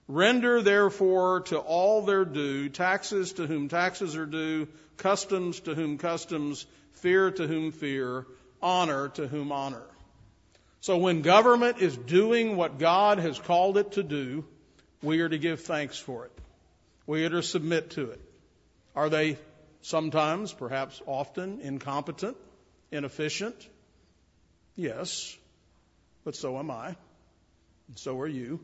Render 0.07 0.61
therefore 0.61 1.41
to 1.41 1.59
all 1.59 2.01
their 2.01 2.25
due, 2.25 2.69
taxes 2.69 3.33
to 3.33 3.47
whom 3.47 3.69
taxes 3.69 4.15
are 4.15 4.25
due, 4.25 4.67
customs 4.97 5.61
to 5.61 5.75
whom 5.75 5.97
customs, 5.97 6.65
fear 6.93 7.31
to 7.31 7.47
whom 7.47 7.71
fear, 7.71 8.25
honor 8.61 9.09
to 9.09 9.27
whom 9.27 9.51
honor. 9.51 9.83
So 10.81 10.97
when 10.97 11.21
government 11.21 11.79
is 11.79 11.95
doing 11.95 12.57
what 12.57 12.79
God 12.79 13.19
has 13.19 13.39
called 13.39 13.77
it 13.77 13.93
to 13.93 14.03
do, 14.03 14.43
we 15.01 15.21
are 15.21 15.29
to 15.29 15.37
give 15.37 15.61
thanks 15.61 15.97
for 15.97 16.25
it. 16.25 16.31
We 17.07 17.25
are 17.25 17.29
to 17.29 17.43
submit 17.43 17.91
to 17.91 18.11
it. 18.11 18.21
Are 18.95 19.09
they 19.09 19.37
sometimes, 19.81 20.51
perhaps 20.51 21.01
often, 21.05 21.61
incompetent, 21.61 22.37
inefficient? 22.91 23.55
Yes, 24.75 25.37
but 26.23 26.35
so 26.35 26.57
am 26.57 26.71
I, 26.71 26.87
and 27.87 27.97
so 27.97 28.19
are 28.19 28.27
you. 28.27 28.59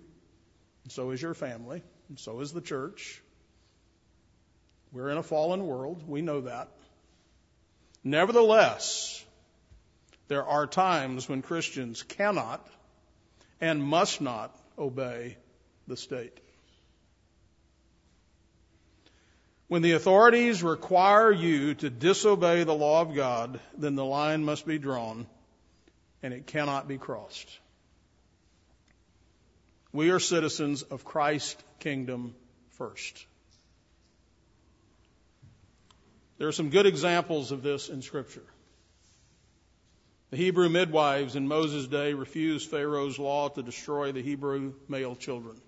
And 0.90 0.94
so 0.96 1.12
is 1.12 1.22
your 1.22 1.36
family. 1.36 1.84
And 2.10 2.18
so 2.18 2.40
is 2.40 2.52
the 2.52 2.62
church. 2.62 3.22
We're 4.92 5.10
in 5.10 5.18
a 5.18 5.22
fallen 5.22 5.68
world. 5.68 6.02
We 6.08 6.24
know 6.24 6.42
that. 6.42 6.68
Nevertheless, 8.04 9.24
there 10.30 10.44
are 10.44 10.66
times 10.66 11.30
when 11.30 11.44
Christians 11.44 12.02
cannot 12.02 12.68
and 13.62 13.84
must 13.84 14.20
not 14.20 14.60
obey 14.80 15.38
the 15.86 15.96
state. 15.96 16.40
When 19.68 19.84
the 19.84 19.92
authorities 19.92 20.64
require 20.64 21.32
you 21.32 21.76
to 21.76 21.92
disobey 21.92 22.64
the 22.64 22.74
law 22.74 23.02
of 23.02 23.14
God, 23.14 23.60
then 23.78 23.94
the 23.94 24.06
line 24.06 24.44
must 24.44 24.66
be 24.66 24.80
drawn 24.80 25.28
and 26.24 26.34
it 26.34 26.48
cannot 26.48 26.88
be 26.88 26.98
crossed. 26.98 27.60
We 29.92 30.12
are 30.12 30.20
citizens 30.20 30.84
of 30.84 31.04
Christ's 31.04 31.62
kingdom 31.80 32.36
first. 32.72 33.26
There 36.38 36.48
are 36.48 36.54
some 36.54 36.70
good 36.70 36.86
examples 36.86 37.52
of 37.52 37.64
this 37.64 37.90
in 37.90 38.02
Scripture. 38.02 38.46
The 40.32 40.38
Hebrew 40.38 40.70
midwives 40.70 41.36
in 41.36 41.48
Moses' 41.48 41.88
day 41.88 42.14
refused 42.14 42.70
Pharaoh's 42.70 43.18
law 43.18 43.50
to 43.50 43.64
destroy 43.64 44.12
the 44.12 44.22
Hebrew 44.22 44.74
male 44.88 45.16
children. 45.16 45.60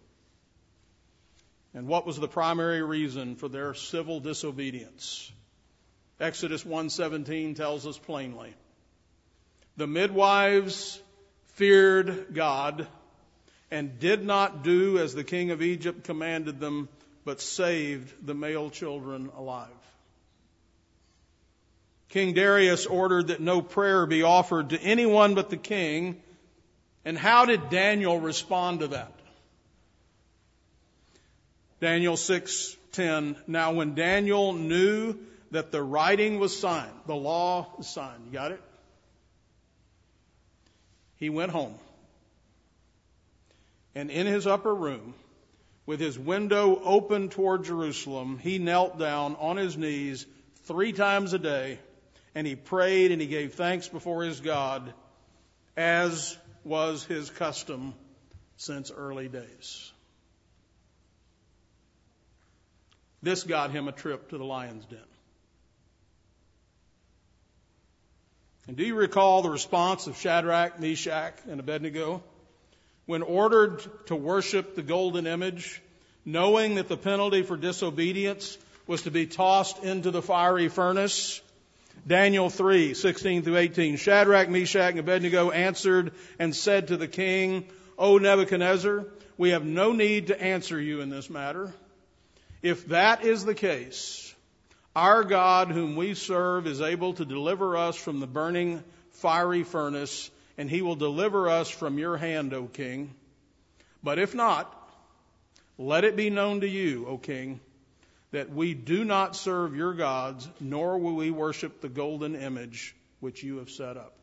And 1.73 1.87
what 1.87 2.05
was 2.05 2.19
the 2.19 2.27
primary 2.27 2.83
reason 2.83 3.35
for 3.35 3.47
their 3.49 3.73
civil 3.73 4.19
disobedience? 4.19 5.31
Exodus 6.19 6.63
1:17 6.63 7.55
tells 7.55 7.87
us 7.87 7.97
plainly. 7.97 8.53
The 9.77 9.87
midwives 9.87 11.01
feared 11.53 12.35
God 12.35 12.87
and 13.71 13.99
did 13.99 14.23
not 14.25 14.63
do 14.63 14.99
as 14.99 15.15
the 15.15 15.23
king 15.23 15.51
of 15.51 15.61
Egypt 15.61 16.03
commanded 16.03 16.59
them, 16.59 16.89
but 17.23 17.39
saved 17.39 18.13
the 18.25 18.35
male 18.35 18.69
children 18.69 19.31
alive. 19.35 19.69
King 22.09 22.33
Darius 22.33 22.85
ordered 22.85 23.27
that 23.27 23.39
no 23.39 23.61
prayer 23.61 24.05
be 24.05 24.23
offered 24.23 24.71
to 24.71 24.81
anyone 24.81 25.33
but 25.33 25.49
the 25.49 25.57
king. 25.57 26.21
And 27.05 27.17
how 27.17 27.45
did 27.45 27.69
Daniel 27.69 28.19
respond 28.19 28.81
to 28.81 28.87
that? 28.89 29.13
Daniel 31.79 32.17
6:10 32.17 33.37
Now 33.47 33.71
when 33.71 33.95
Daniel 33.95 34.51
knew 34.51 35.17
that 35.51 35.71
the 35.71 35.81
writing 35.81 36.37
was 36.37 36.57
signed, 36.57 36.93
the 37.07 37.15
law 37.15 37.73
was 37.77 37.87
signed. 37.87 38.25
You 38.25 38.33
got 38.33 38.51
it? 38.51 38.61
He 41.15 41.29
went 41.29 41.51
home 41.51 41.79
and 43.95 44.09
in 44.09 44.25
his 44.25 44.47
upper 44.47 44.73
room, 44.73 45.13
with 45.85 45.99
his 45.99 46.17
window 46.17 46.81
open 46.83 47.29
toward 47.29 47.65
Jerusalem, 47.65 48.37
he 48.37 48.59
knelt 48.59 48.97
down 48.97 49.35
on 49.37 49.57
his 49.57 49.77
knees 49.77 50.25
three 50.63 50.93
times 50.93 51.33
a 51.33 51.39
day, 51.39 51.79
and 52.33 52.47
he 52.47 52.55
prayed 52.55 53.11
and 53.11 53.19
he 53.19 53.27
gave 53.27 53.55
thanks 53.55 53.87
before 53.87 54.23
his 54.23 54.39
God, 54.39 54.93
as 55.75 56.37
was 56.63 57.03
his 57.03 57.29
custom 57.29 57.93
since 58.57 58.91
early 58.91 59.27
days. 59.27 59.91
This 63.23 63.43
got 63.43 63.71
him 63.71 63.87
a 63.87 63.91
trip 63.91 64.29
to 64.29 64.37
the 64.37 64.45
lion's 64.45 64.85
den. 64.85 64.99
And 68.67 68.77
do 68.77 68.85
you 68.85 68.95
recall 68.95 69.41
the 69.41 69.49
response 69.49 70.07
of 70.07 70.17
Shadrach, 70.17 70.79
Meshach, 70.79 71.33
and 71.49 71.59
Abednego? 71.59 72.23
When 73.05 73.21
ordered 73.21 73.83
to 74.07 74.15
worship 74.15 74.75
the 74.75 74.81
golden 74.81 75.27
image, 75.27 75.81
knowing 76.25 76.75
that 76.75 76.87
the 76.87 76.97
penalty 76.97 77.43
for 77.43 77.57
disobedience 77.57 78.57
was 78.87 79.03
to 79.03 79.11
be 79.11 79.25
tossed 79.25 79.83
into 79.83 80.11
the 80.11 80.21
fiery 80.21 80.67
furnace. 80.67 81.41
Daniel 82.05 82.49
3, 82.49 82.93
16 82.93 83.43
through 83.43 83.57
18. 83.57 83.97
Shadrach, 83.97 84.49
Meshach, 84.49 84.91
and 84.91 84.99
Abednego 84.99 85.51
answered 85.51 86.13
and 86.39 86.55
said 86.55 86.87
to 86.87 86.97
the 86.97 87.07
king, 87.07 87.67
O 87.97 88.17
Nebuchadnezzar, 88.17 89.05
we 89.37 89.49
have 89.51 89.65
no 89.65 89.91
need 89.91 90.27
to 90.27 90.41
answer 90.41 90.79
you 90.79 91.01
in 91.01 91.09
this 91.09 91.29
matter. 91.29 91.71
If 92.61 92.87
that 92.87 93.23
is 93.23 93.45
the 93.45 93.55
case, 93.55 94.33
our 94.95 95.23
God 95.23 95.71
whom 95.71 95.95
we 95.95 96.13
serve 96.13 96.67
is 96.67 96.81
able 96.81 97.13
to 97.13 97.25
deliver 97.25 97.77
us 97.77 97.95
from 97.95 98.19
the 98.19 98.27
burning 98.27 98.83
fiery 99.13 99.63
furnace 99.63 100.29
and 100.61 100.69
he 100.69 100.83
will 100.83 100.95
deliver 100.95 101.49
us 101.49 101.71
from 101.71 101.97
your 101.97 102.17
hand, 102.17 102.53
O 102.53 102.67
king. 102.67 103.15
But 104.03 104.19
if 104.19 104.35
not, 104.35 104.71
let 105.79 106.03
it 106.03 106.15
be 106.15 106.29
known 106.29 106.61
to 106.61 106.67
you, 106.67 107.07
O 107.07 107.17
king, 107.17 107.59
that 108.29 108.51
we 108.51 108.75
do 108.75 109.03
not 109.03 109.35
serve 109.35 109.75
your 109.75 109.95
gods, 109.95 110.47
nor 110.59 110.99
will 110.99 111.15
we 111.15 111.31
worship 111.31 111.81
the 111.81 111.89
golden 111.89 112.35
image 112.35 112.95
which 113.21 113.41
you 113.41 113.57
have 113.57 113.71
set 113.71 113.97
up. 113.97 114.13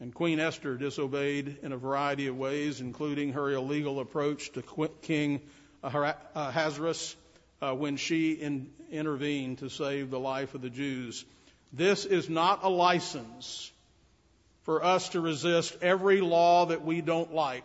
And 0.00 0.14
Queen 0.14 0.40
Esther 0.40 0.78
disobeyed 0.78 1.58
in 1.62 1.72
a 1.72 1.76
variety 1.76 2.28
of 2.28 2.38
ways, 2.38 2.80
including 2.80 3.34
her 3.34 3.50
illegal 3.50 4.00
approach 4.00 4.52
to 4.52 4.88
King 5.02 5.42
Ahasuerus 5.82 7.14
uh, 7.60 7.74
when 7.74 7.98
she 7.98 8.32
in, 8.32 8.70
intervened 8.90 9.58
to 9.58 9.68
save 9.68 10.08
the 10.08 10.18
life 10.18 10.54
of 10.54 10.62
the 10.62 10.70
Jews. 10.70 11.26
This 11.72 12.04
is 12.04 12.28
not 12.28 12.64
a 12.64 12.68
license 12.68 13.70
for 14.62 14.84
us 14.84 15.10
to 15.10 15.20
resist 15.20 15.76
every 15.82 16.20
law 16.20 16.66
that 16.66 16.84
we 16.84 17.00
don't 17.00 17.32
like. 17.32 17.64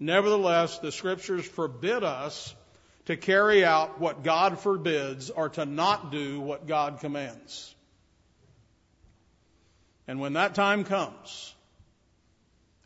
Nevertheless, 0.00 0.78
the 0.78 0.92
scriptures 0.92 1.46
forbid 1.46 2.04
us 2.04 2.54
to 3.06 3.16
carry 3.16 3.64
out 3.64 4.00
what 4.00 4.22
God 4.22 4.58
forbids 4.58 5.30
or 5.30 5.48
to 5.50 5.64
not 5.64 6.12
do 6.12 6.40
what 6.40 6.66
God 6.66 7.00
commands. 7.00 7.74
And 10.06 10.20
when 10.20 10.34
that 10.34 10.54
time 10.54 10.84
comes, 10.84 11.54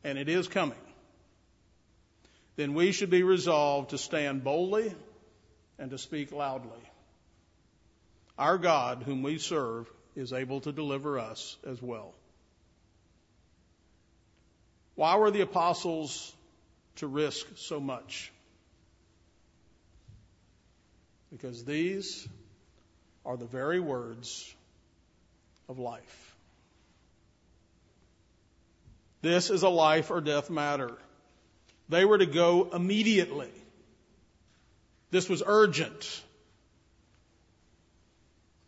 and 0.05 0.19
it 0.19 0.29
is 0.29 0.49
coming, 0.49 0.79
then 2.57 2.75
we 2.75 2.93
should 2.93 3.11
be 3.11 3.23
resolved 3.23 3.91
to 3.91 3.99
stand 3.99 4.45
boldly 4.45 4.95
and 5.79 5.91
to 5.91 5.99
speak 5.99 6.33
loudly. 6.33 6.92
Our 8.43 8.59
God, 8.59 9.05
whom 9.05 9.23
we 9.23 9.39
serve, 9.39 9.89
is 10.17 10.33
able 10.33 10.63
to 10.63 10.73
deliver 10.73 11.17
us 11.21 11.57
as 11.65 11.81
well. 11.81 12.13
Why 14.97 15.15
were 15.15 15.31
the 15.31 15.43
apostles 15.43 16.35
to 16.97 17.07
risk 17.07 17.47
so 17.55 17.79
much? 17.79 18.33
Because 21.31 21.65
these 21.65 22.27
are 23.25 23.37
the 23.37 23.47
very 23.47 23.79
words 23.79 24.53
of 25.69 25.79
life. 25.79 26.35
This 29.21 29.51
is 29.51 29.63
a 29.63 29.69
life 29.69 30.11
or 30.11 30.21
death 30.21 30.51
matter. 30.51 30.91
They 31.89 32.05
were 32.05 32.19
to 32.19 32.27
go 32.27 32.71
immediately. 32.75 33.53
This 35.13 35.29
was 35.29 35.45
urgent. 35.47 36.23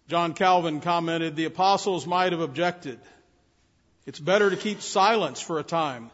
John 0.08 0.34
Calvin 0.34 0.80
commented, 0.80 1.34
the 1.34 1.46
apostles 1.46 2.06
might 2.06 2.32
have 2.32 2.40
objected. 2.40 3.00
It's 4.06 4.20
better 4.20 4.50
to 4.50 4.56
keep 4.56 4.82
silence 4.82 5.40
for 5.40 5.58
a 5.58 5.62
time. 5.62 6.10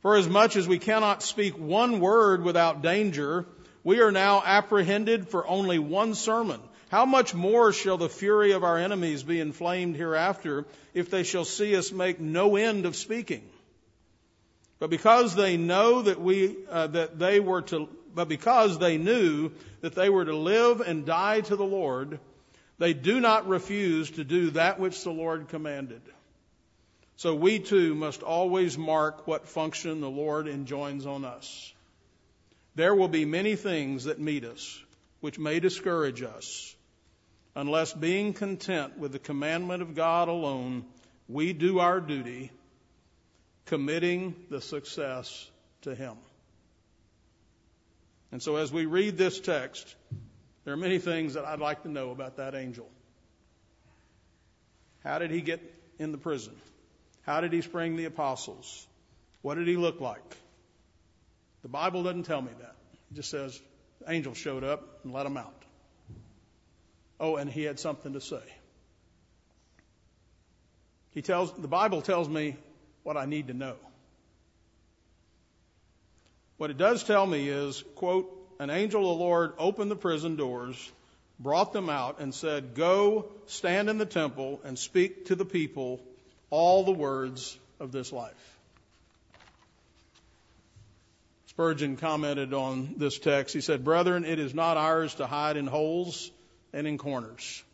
For 0.00 0.16
as 0.16 0.28
much 0.28 0.56
as 0.56 0.68
we 0.68 0.78
cannot 0.78 1.22
speak 1.22 1.58
one 1.58 1.98
word 1.98 2.44
without 2.44 2.82
danger, 2.82 3.46
we 3.82 4.00
are 4.00 4.12
now 4.12 4.42
apprehended 4.44 5.28
for 5.28 5.46
only 5.46 5.78
one 5.78 6.14
sermon. 6.14 6.60
How 6.90 7.06
much 7.06 7.34
more 7.34 7.72
shall 7.72 7.96
the 7.96 8.08
fury 8.08 8.52
of 8.52 8.64
our 8.64 8.78
enemies 8.78 9.22
be 9.22 9.40
inflamed 9.40 9.96
hereafter 9.96 10.66
if 10.94 11.10
they 11.10 11.22
shall 11.22 11.44
see 11.44 11.74
us 11.74 11.90
make 11.90 12.20
no 12.20 12.56
end 12.56 12.86
of 12.86 12.96
speaking? 12.96 13.42
But 14.78 14.90
because 14.90 15.34
they 15.34 15.56
know 15.56 16.02
that 16.02 16.20
we, 16.20 16.56
uh, 16.70 16.86
that 16.88 17.18
they 17.18 17.40
were 17.40 17.62
to, 17.62 17.88
but 18.14 18.28
because 18.28 18.78
they 18.78 18.96
knew 18.96 19.50
that 19.80 19.94
they 19.94 20.08
were 20.08 20.24
to 20.24 20.36
live 20.36 20.80
and 20.80 21.04
die 21.04 21.40
to 21.40 21.56
the 21.56 21.64
Lord, 21.64 22.20
they 22.78 22.94
do 22.94 23.20
not 23.20 23.48
refuse 23.48 24.10
to 24.12 24.24
do 24.24 24.50
that 24.50 24.78
which 24.78 25.02
the 25.02 25.10
Lord 25.10 25.48
commanded. 25.48 26.02
So 27.16 27.34
we 27.34 27.58
too 27.58 27.96
must 27.96 28.22
always 28.22 28.78
mark 28.78 29.26
what 29.26 29.48
function 29.48 30.00
the 30.00 30.10
Lord 30.10 30.46
enjoins 30.46 31.04
on 31.04 31.24
us. 31.24 31.72
There 32.76 32.94
will 32.94 33.08
be 33.08 33.24
many 33.24 33.56
things 33.56 34.04
that 34.04 34.20
meet 34.20 34.44
us, 34.44 34.80
which 35.20 35.36
may 35.36 35.58
discourage 35.58 36.22
us, 36.22 36.76
unless 37.56 37.92
being 37.92 38.32
content 38.34 38.98
with 38.98 39.10
the 39.10 39.18
commandment 39.18 39.82
of 39.82 39.96
God 39.96 40.28
alone, 40.28 40.84
we 41.28 41.52
do 41.52 41.80
our 41.80 42.00
duty, 42.00 42.52
committing 43.66 44.36
the 44.48 44.60
success 44.60 45.50
to 45.82 45.92
Him. 45.92 46.14
And 48.30 48.40
so 48.40 48.56
as 48.56 48.72
we 48.72 48.86
read 48.86 49.16
this 49.18 49.40
text, 49.40 49.92
there 50.68 50.74
are 50.74 50.76
many 50.76 50.98
things 50.98 51.32
that 51.32 51.46
I'd 51.46 51.60
like 51.60 51.84
to 51.84 51.88
know 51.88 52.10
about 52.10 52.36
that 52.36 52.54
angel. 52.54 52.86
How 55.02 55.18
did 55.18 55.30
he 55.30 55.40
get 55.40 55.62
in 55.98 56.12
the 56.12 56.18
prison? 56.18 56.54
How 57.22 57.40
did 57.40 57.54
he 57.54 57.62
spring 57.62 57.96
the 57.96 58.04
apostles? 58.04 58.86
What 59.40 59.54
did 59.54 59.66
he 59.66 59.78
look 59.78 60.02
like? 60.02 60.20
The 61.62 61.68
Bible 61.68 62.02
doesn't 62.02 62.24
tell 62.24 62.42
me 62.42 62.50
that. 62.60 62.76
It 63.10 63.14
just 63.14 63.30
says 63.30 63.58
the 64.02 64.12
angel 64.12 64.34
showed 64.34 64.62
up 64.62 65.00
and 65.04 65.12
let 65.14 65.24
him 65.24 65.38
out. 65.38 65.64
Oh, 67.18 67.36
and 67.36 67.48
he 67.50 67.62
had 67.62 67.80
something 67.80 68.12
to 68.12 68.20
say. 68.20 68.42
He 71.12 71.22
tells 71.22 71.50
the 71.50 71.66
Bible 71.66 72.02
tells 72.02 72.28
me 72.28 72.58
what 73.04 73.16
I 73.16 73.24
need 73.24 73.46
to 73.46 73.54
know. 73.54 73.76
What 76.58 76.68
it 76.68 76.76
does 76.76 77.04
tell 77.04 77.26
me 77.26 77.48
is, 77.48 77.82
quote, 77.94 78.37
an 78.58 78.70
angel 78.70 79.10
of 79.10 79.18
the 79.18 79.24
Lord 79.24 79.52
opened 79.58 79.90
the 79.90 79.96
prison 79.96 80.36
doors, 80.36 80.92
brought 81.38 81.72
them 81.72 81.88
out, 81.88 82.20
and 82.20 82.34
said, 82.34 82.74
Go, 82.74 83.26
stand 83.46 83.88
in 83.88 83.98
the 83.98 84.06
temple, 84.06 84.60
and 84.64 84.78
speak 84.78 85.26
to 85.26 85.34
the 85.34 85.44
people 85.44 86.00
all 86.50 86.84
the 86.84 86.92
words 86.92 87.58
of 87.78 87.92
this 87.92 88.12
life. 88.12 88.58
Spurgeon 91.46 91.96
commented 91.96 92.54
on 92.54 92.94
this 92.98 93.18
text. 93.18 93.54
He 93.54 93.60
said, 93.60 93.84
Brethren, 93.84 94.24
it 94.24 94.38
is 94.38 94.54
not 94.54 94.76
ours 94.76 95.16
to 95.16 95.26
hide 95.26 95.56
in 95.56 95.66
holes 95.66 96.30
and 96.72 96.86
in 96.86 96.98
corners. 96.98 97.64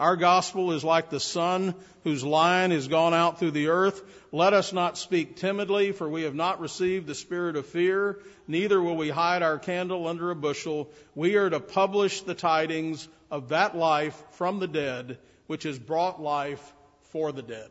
Our 0.00 0.16
gospel 0.16 0.72
is 0.72 0.82
like 0.82 1.10
the 1.10 1.20
sun 1.20 1.74
whose 2.04 2.24
line 2.24 2.72
is 2.72 2.88
gone 2.88 3.12
out 3.12 3.38
through 3.38 3.50
the 3.50 3.68
earth. 3.68 4.02
Let 4.32 4.54
us 4.54 4.72
not 4.72 4.96
speak 4.96 5.36
timidly, 5.36 5.92
for 5.92 6.08
we 6.08 6.22
have 6.22 6.34
not 6.34 6.58
received 6.58 7.06
the 7.06 7.14
spirit 7.14 7.54
of 7.54 7.66
fear, 7.66 8.18
neither 8.48 8.80
will 8.80 8.96
we 8.96 9.10
hide 9.10 9.42
our 9.42 9.58
candle 9.58 10.08
under 10.08 10.30
a 10.30 10.34
bushel. 10.34 10.90
We 11.14 11.36
are 11.36 11.50
to 11.50 11.60
publish 11.60 12.22
the 12.22 12.34
tidings 12.34 13.06
of 13.30 13.50
that 13.50 13.76
life 13.76 14.18
from 14.32 14.58
the 14.58 14.66
dead, 14.66 15.18
which 15.48 15.64
has 15.64 15.78
brought 15.78 16.18
life 16.18 16.72
for 17.10 17.30
the 17.30 17.42
dead. 17.42 17.70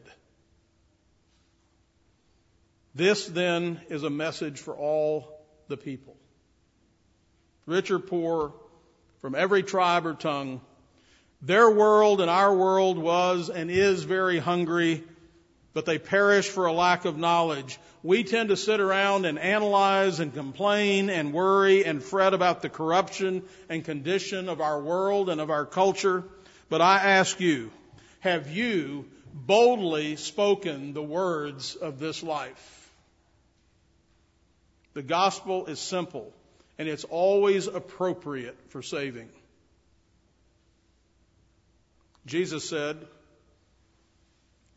This 2.93 3.25
then 3.25 3.81
is 3.89 4.03
a 4.03 4.09
message 4.11 4.59
for 4.59 4.75
all 4.75 5.41
the 5.67 5.77
people. 5.77 6.15
Rich 7.65 7.89
or 7.89 7.97
poor, 7.97 8.53
from 9.19 9.33
every 9.33 9.63
tribe 9.63 10.05
or 10.05 10.13
tongue, 10.13 10.61
their 11.41 11.69
world 11.69 12.21
and 12.21 12.30
our 12.30 12.54
world 12.56 12.97
was 12.97 13.49
and 13.49 13.71
is 13.71 14.04
very 14.04 14.39
hungry, 14.39 15.04
but 15.73 15.86
they 15.86 15.97
perish 15.97 16.47
for 16.49 16.65
a 16.65 16.73
lack 16.73 17.06
of 17.06 17.17
knowledge. 17.17 17.80
We 18.04 18.23
tend 18.23 18.49
to 18.49 18.58
sit 18.58 18.80
around 18.80 19.25
and 19.25 19.39
analyze 19.39 20.19
and 20.19 20.34
complain 20.34 21.10
and 21.10 21.34
worry 21.34 21.86
and 21.86 22.04
fret 22.04 22.34
about 22.34 22.62
the 22.62 22.69
corruption 22.69 23.43
and 23.69 23.84
condition 23.84 24.49
of 24.49 24.62
our 24.62 24.82
world 24.82 25.30
and 25.30 25.39
of 25.39 25.49
our 25.49 25.65
culture. 25.65 26.23
But 26.69 26.82
I 26.82 26.97
ask 26.97 27.39
you, 27.39 27.71
have 28.21 28.52
you 28.52 29.06
boldly 29.34 30.15
spoken 30.15 30.93
the 30.93 31.04
words 31.04 31.75
of 31.75 31.99
this 31.99 32.23
life. 32.23 32.91
The 34.93 35.04
gospel 35.04 35.67
is 35.67 35.80
simple 35.80 36.34
and 36.78 36.88
it's 36.88 37.04
always 37.04 37.67
appropriate 37.67 38.58
for 38.69 38.82
saving. 38.82 39.30
Jesus 42.29 42.67
said 42.69 42.97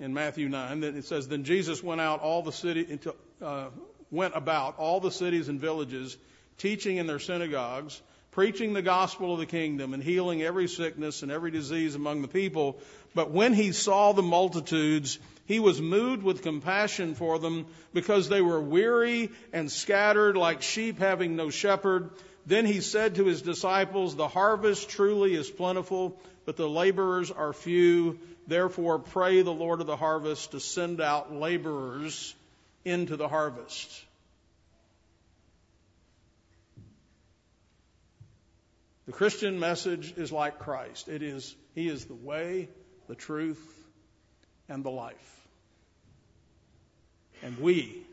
in 0.00 0.14
Matthew 0.14 0.48
9 0.48 0.80
that 0.80 0.96
it 0.96 1.04
says, 1.04 1.28
Then 1.28 1.44
Jesus 1.44 1.82
went 1.82 2.00
out 2.00 2.20
all 2.20 2.42
the 2.42 2.50
city, 2.50 2.86
into, 2.88 3.14
uh, 3.42 3.66
went 4.10 4.34
about 4.34 4.78
all 4.78 5.00
the 5.00 5.10
cities 5.10 5.48
and 5.48 5.60
villages, 5.60 6.16
teaching 6.56 6.96
in 6.96 7.06
their 7.06 7.18
synagogues, 7.18 8.00
preaching 8.30 8.72
the 8.72 8.80
gospel 8.80 9.34
of 9.34 9.38
the 9.38 9.46
kingdom 9.46 9.92
and 9.92 10.02
healing 10.02 10.42
every 10.42 10.66
sickness 10.66 11.22
and 11.22 11.30
every 11.30 11.50
disease 11.50 11.94
among 11.94 12.22
the 12.22 12.28
people. 12.28 12.80
But 13.14 13.30
when 13.30 13.52
he 13.52 13.72
saw 13.72 14.12
the 14.12 14.22
multitudes, 14.22 15.18
he 15.44 15.60
was 15.60 15.78
moved 15.78 16.22
with 16.22 16.42
compassion 16.42 17.14
for 17.14 17.38
them 17.38 17.66
because 17.92 18.30
they 18.30 18.40
were 18.40 18.62
weary 18.62 19.30
and 19.52 19.70
scattered 19.70 20.38
like 20.38 20.62
sheep 20.62 20.98
having 20.98 21.36
no 21.36 21.50
shepherd. 21.50 22.10
Then 22.46 22.64
he 22.64 22.80
said 22.80 23.16
to 23.16 23.26
his 23.26 23.42
disciples, 23.42 24.16
The 24.16 24.26
harvest 24.26 24.88
truly 24.88 25.34
is 25.34 25.50
plentiful, 25.50 26.18
but 26.44 26.56
the 26.56 26.68
laborers 26.68 27.30
are 27.30 27.52
few. 27.52 28.18
Therefore, 28.46 28.98
pray 28.98 29.42
the 29.42 29.52
Lord 29.52 29.80
of 29.80 29.86
the 29.86 29.96
harvest 29.96 30.52
to 30.52 30.60
send 30.60 31.00
out 31.00 31.32
laborers 31.32 32.34
into 32.84 33.16
the 33.16 33.28
harvest. 33.28 34.04
The 39.06 39.12
Christian 39.12 39.58
message 39.58 40.14
is 40.16 40.30
like 40.32 40.58
Christ. 40.58 41.08
It 41.08 41.22
is, 41.22 41.54
He 41.74 41.88
is 41.88 42.04
the 42.04 42.14
way, 42.14 42.68
the 43.08 43.14
truth, 43.14 43.62
and 44.68 44.84
the 44.84 44.90
life. 44.90 45.40
And 47.42 47.58
we, 47.58 48.06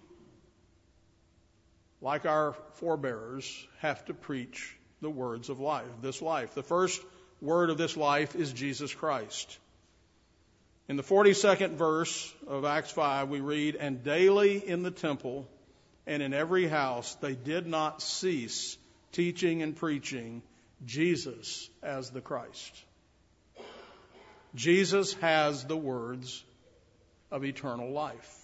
like 2.02 2.26
our 2.26 2.56
forebearers, 2.76 3.68
have 3.80 4.04
to 4.06 4.14
preach 4.14 4.76
the 5.02 5.10
words 5.10 5.50
of 5.50 5.60
life, 5.60 5.88
this 6.02 6.22
life. 6.22 6.56
The 6.56 6.64
first 6.64 7.02
word 7.42 7.70
of 7.70 7.78
this 7.78 7.96
life 7.96 8.36
is 8.36 8.52
Jesus 8.54 8.94
Christ. 8.94 9.58
In 10.88 10.98
the 10.98 11.04
42nd 11.04 11.76
verse 11.76 12.34
of 12.48 12.66
Acts 12.66 12.92
5, 12.92 13.30
we 13.30 13.42
read, 13.42 13.76
And 13.76 14.04
daily 14.04 14.58
in 14.58 14.84
the 14.84 14.92
temple 14.92 15.48
and 16.08 16.24
in 16.24 16.34
every 16.34 16.68
house 16.68 17.16
they 17.22 17.36
did 17.36 17.68
not 17.68 18.02
cease 18.02 18.78
teaching 19.12 19.62
and 19.62 19.76
preaching 19.76 20.42
Jesus 20.86 21.70
as 21.84 22.10
the 22.10 22.22
Christ. 22.22 22.84
Jesus 24.56 25.14
has 25.16 25.64
the 25.66 25.78
words 25.78 26.44
of 27.32 27.46
eternal 27.46 27.92
life. 27.92 28.36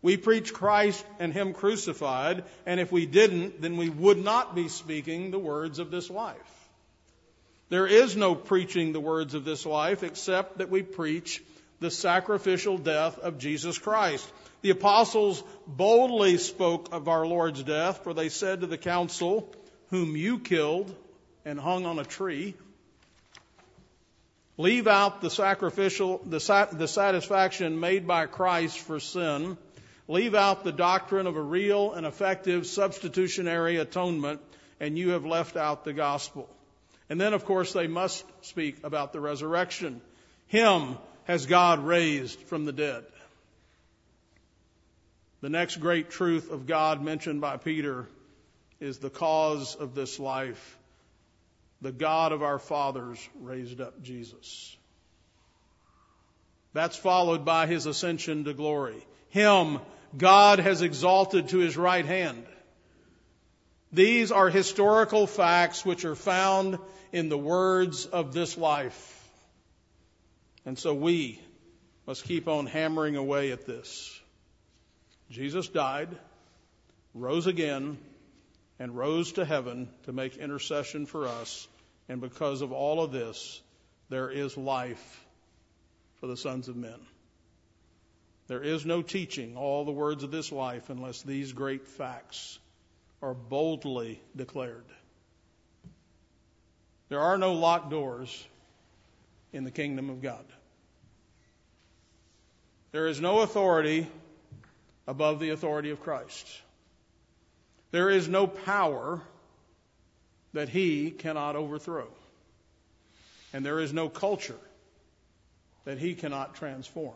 We 0.00 0.16
preach 0.16 0.52
Christ 0.52 1.04
and 1.18 1.32
Him 1.32 1.52
crucified, 1.52 2.44
and 2.66 2.80
if 2.80 2.90
we 2.90 3.06
didn't, 3.06 3.60
then 3.60 3.76
we 3.76 3.88
would 3.90 4.18
not 4.18 4.54
be 4.54 4.68
speaking 4.68 5.30
the 5.30 5.38
words 5.38 5.78
of 5.78 5.90
this 5.90 6.10
life. 6.10 6.61
There 7.72 7.86
is 7.86 8.18
no 8.18 8.34
preaching 8.34 8.92
the 8.92 9.00
words 9.00 9.32
of 9.32 9.46
this 9.46 9.64
life 9.64 10.02
except 10.02 10.58
that 10.58 10.68
we 10.68 10.82
preach 10.82 11.42
the 11.80 11.90
sacrificial 11.90 12.76
death 12.76 13.18
of 13.18 13.38
Jesus 13.38 13.78
Christ. 13.78 14.30
The 14.60 14.68
apostles 14.68 15.42
boldly 15.66 16.36
spoke 16.36 16.90
of 16.92 17.08
our 17.08 17.26
Lord's 17.26 17.62
death, 17.62 18.04
for 18.04 18.12
they 18.12 18.28
said 18.28 18.60
to 18.60 18.66
the 18.66 18.76
council, 18.76 19.50
Whom 19.88 20.16
you 20.16 20.38
killed 20.38 20.94
and 21.46 21.58
hung 21.58 21.86
on 21.86 21.98
a 21.98 22.04
tree, 22.04 22.52
Leave 24.58 24.86
out 24.86 25.22
the 25.22 25.30
sacrificial, 25.30 26.20
the, 26.26 26.68
the 26.72 26.86
satisfaction 26.86 27.80
made 27.80 28.06
by 28.06 28.26
Christ 28.26 28.80
for 28.80 29.00
sin. 29.00 29.56
Leave 30.08 30.34
out 30.34 30.62
the 30.62 30.72
doctrine 30.72 31.26
of 31.26 31.36
a 31.36 31.42
real 31.42 31.94
and 31.94 32.04
effective 32.04 32.66
substitutionary 32.66 33.78
atonement, 33.78 34.42
and 34.78 34.98
you 34.98 35.12
have 35.12 35.24
left 35.24 35.56
out 35.56 35.86
the 35.86 35.94
gospel. 35.94 36.50
And 37.12 37.20
then, 37.20 37.34
of 37.34 37.44
course, 37.44 37.74
they 37.74 37.88
must 37.88 38.24
speak 38.40 38.84
about 38.84 39.12
the 39.12 39.20
resurrection. 39.20 40.00
Him 40.46 40.96
has 41.24 41.44
God 41.44 41.84
raised 41.84 42.40
from 42.40 42.64
the 42.64 42.72
dead. 42.72 43.04
The 45.42 45.50
next 45.50 45.76
great 45.76 46.08
truth 46.08 46.50
of 46.50 46.66
God 46.66 47.02
mentioned 47.02 47.42
by 47.42 47.58
Peter 47.58 48.06
is 48.80 48.96
the 48.96 49.10
cause 49.10 49.74
of 49.74 49.94
this 49.94 50.18
life 50.18 50.78
the 51.82 51.92
God 51.92 52.32
of 52.32 52.42
our 52.42 52.58
fathers 52.58 53.18
raised 53.42 53.82
up 53.82 54.02
Jesus. 54.02 54.74
That's 56.72 56.96
followed 56.96 57.44
by 57.44 57.66
his 57.66 57.84
ascension 57.84 58.44
to 58.44 58.54
glory. 58.54 59.06
Him 59.28 59.80
God 60.16 60.60
has 60.60 60.80
exalted 60.80 61.50
to 61.50 61.58
his 61.58 61.76
right 61.76 62.06
hand. 62.06 62.46
These 63.92 64.32
are 64.32 64.48
historical 64.48 65.26
facts 65.26 65.84
which 65.84 66.06
are 66.06 66.14
found 66.14 66.78
in 67.12 67.28
the 67.28 67.36
words 67.36 68.06
of 68.06 68.32
this 68.32 68.56
life. 68.56 69.18
And 70.64 70.78
so 70.78 70.94
we 70.94 71.38
must 72.06 72.24
keep 72.24 72.48
on 72.48 72.66
hammering 72.66 73.16
away 73.16 73.52
at 73.52 73.66
this. 73.66 74.18
Jesus 75.30 75.68
died, 75.68 76.08
rose 77.12 77.46
again, 77.46 77.98
and 78.78 78.96
rose 78.96 79.32
to 79.32 79.44
heaven 79.44 79.90
to 80.04 80.12
make 80.12 80.38
intercession 80.38 81.04
for 81.04 81.26
us. 81.26 81.68
And 82.08 82.20
because 82.20 82.62
of 82.62 82.72
all 82.72 83.02
of 83.02 83.12
this, 83.12 83.60
there 84.08 84.30
is 84.30 84.56
life 84.56 85.24
for 86.20 86.26
the 86.26 86.36
sons 86.36 86.68
of 86.68 86.76
men. 86.76 86.98
There 88.48 88.62
is 88.62 88.86
no 88.86 89.02
teaching 89.02 89.56
all 89.56 89.84
the 89.84 89.92
words 89.92 90.24
of 90.24 90.30
this 90.30 90.50
life 90.50 90.88
unless 90.88 91.22
these 91.22 91.52
great 91.52 91.86
facts 91.86 92.58
are 93.22 93.34
boldly 93.34 94.20
declared. 94.34 94.84
There 97.08 97.20
are 97.20 97.38
no 97.38 97.52
locked 97.52 97.90
doors 97.90 98.46
in 99.52 99.64
the 99.64 99.70
kingdom 99.70 100.10
of 100.10 100.20
God. 100.20 100.44
There 102.90 103.06
is 103.06 103.20
no 103.20 103.40
authority 103.40 104.06
above 105.06 105.40
the 105.40 105.50
authority 105.50 105.90
of 105.90 106.00
Christ. 106.02 106.46
There 107.90 108.10
is 108.10 108.28
no 108.28 108.46
power 108.46 109.20
that 110.52 110.68
he 110.68 111.10
cannot 111.10 111.56
overthrow. 111.56 112.08
And 113.52 113.64
there 113.64 113.80
is 113.80 113.92
no 113.92 114.08
culture 114.08 114.58
that 115.84 115.98
he 115.98 116.14
cannot 116.14 116.54
transform. 116.54 117.14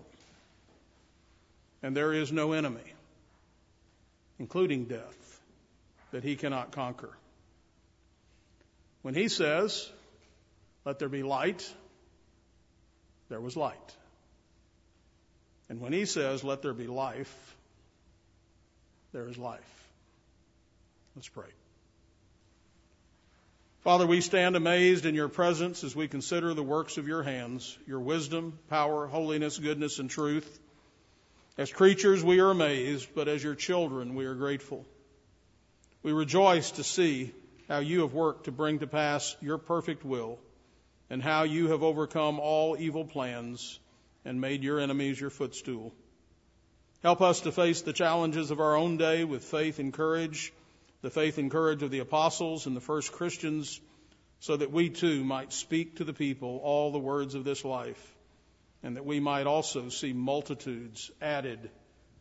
And 1.83 1.97
there 1.97 2.13
is 2.13 2.33
no 2.33 2.53
enemy, 2.53 2.93
including 4.39 4.85
death, 4.85 5.26
that 6.17 6.25
he 6.25 6.35
cannot 6.35 6.73
conquer. 6.73 7.11
When 9.03 9.14
he 9.14 9.29
says, 9.29 9.87
Let 10.87 10.99
there 10.99 11.11
be 11.11 11.23
light, 11.23 11.71
there 13.29 13.39
was 13.39 13.55
light. 13.55 13.95
And 15.69 15.79
when 15.79 15.93
he 15.93 16.07
says, 16.07 16.43
Let 16.43 16.62
there 16.62 16.73
be 16.73 16.87
life, 16.87 17.55
there 19.12 19.29
is 19.29 19.37
life. 19.37 19.89
Let's 21.17 21.29
pray. 21.29 21.51
Father, 23.85 24.07
we 24.07 24.23
stand 24.23 24.57
amazed 24.57 25.05
in 25.05 25.14
your 25.14 25.29
presence 25.29 25.85
as 25.85 25.95
we 25.95 26.09
consider 26.09 26.55
the 26.55 26.62
works 26.62 26.97
of 26.97 27.07
your 27.07 27.25
hands, 27.25 27.77
your 27.87 28.01
wisdom, 28.01 28.59
power, 28.71 29.07
holiness, 29.07 29.59
goodness, 29.59 29.99
and 29.99 30.09
truth. 30.09 30.61
As 31.59 31.71
creatures, 31.71 32.25
we 32.25 32.41
are 32.41 32.51
amazed, 32.51 33.07
but 33.14 33.29
as 33.29 33.45
your 33.45 33.55
children, 33.55 34.14
we 34.14 34.25
are 34.25 34.35
grateful. 34.35 34.87
We 36.03 36.12
rejoice 36.12 36.72
to 36.72 36.84
see 36.84 37.32
how 37.68 37.78
you 37.78 38.01
have 38.01 38.14
worked 38.14 38.44
to 38.44 38.53
bring 38.53 38.78
to 38.80 38.86
pass 38.86 39.36
your 39.40 39.59
perfect 39.59 40.05
will 40.05 40.38
and 41.11 41.22
how 41.22 41.44
you 41.44 41.68
have 41.68 41.82
overcome 41.82 42.38
all 42.38 42.76
evil 42.78 43.05
plans 43.05 43.78
and 44.24 44.40
made 44.40 44.62
your 44.62 44.80
enemies 44.80 45.20
your 45.20 45.30
footstool. 45.30 45.92
Help 47.03 47.20
us 47.20 47.40
to 47.42 47.53
face 47.53 47.82
the 47.82 47.92
challenges 47.92 48.51
of 48.51 48.61
our 48.61 48.76
own 48.76 48.97
day 48.97 49.24
with 49.24 49.44
faith 49.44 49.78
and 49.78 49.92
courage, 49.92 50.53
the 51.03 51.11
faith 51.11 51.38
and 51.38 51.51
courage 51.51 51.82
of 51.82 51.90
the 51.90 52.01
apostles 52.01 52.66
and 52.66 52.76
the 52.76 52.80
first 52.80 53.12
Christians, 53.12 53.80
so 54.40 54.57
that 54.57 54.72
we 54.72 54.90
too 54.90 55.24
might 55.24 55.53
speak 55.53 55.97
to 55.97 56.05
the 56.05 56.12
people 56.12 56.61
all 56.62 56.90
the 56.90 56.99
words 56.99 57.34
of 57.34 57.44
this 57.44 57.64
life, 57.64 58.14
and 58.82 58.97
that 58.97 59.07
we 59.07 59.20
might 59.20 59.47
also 59.47 59.88
see 59.88 60.12
multitudes 60.12 61.11
added 61.22 61.70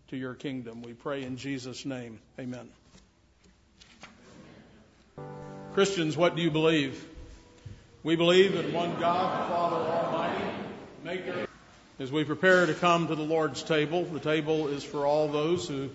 to 0.09 0.17
your 0.17 0.35
kingdom. 0.35 0.83
We 0.83 0.93
pray 0.93 1.23
in 1.23 1.37
Jesus' 1.37 1.85
name. 1.85 2.19
Amen. 2.39 2.69
Christians, 5.75 6.15
what 6.15 6.37
do 6.37 6.41
you 6.41 6.51
believe? 6.51 7.05
We 8.01 8.15
believe 8.15 8.55
in 8.55 8.71
one 8.71 8.97
God, 8.97 9.43
the 9.43 9.53
Father 9.53 9.75
Almighty, 9.75 10.45
maker 11.03 11.47
as 11.99 12.09
we 12.09 12.23
prepare 12.23 12.65
to 12.65 12.73
come 12.73 13.09
to 13.09 13.15
the 13.15 13.23
Lord's 13.23 13.61
table, 13.61 14.05
the 14.05 14.21
table 14.21 14.69
is 14.69 14.85
for 14.85 15.05
all 15.05 15.27
those 15.27 15.67
who 15.67 15.89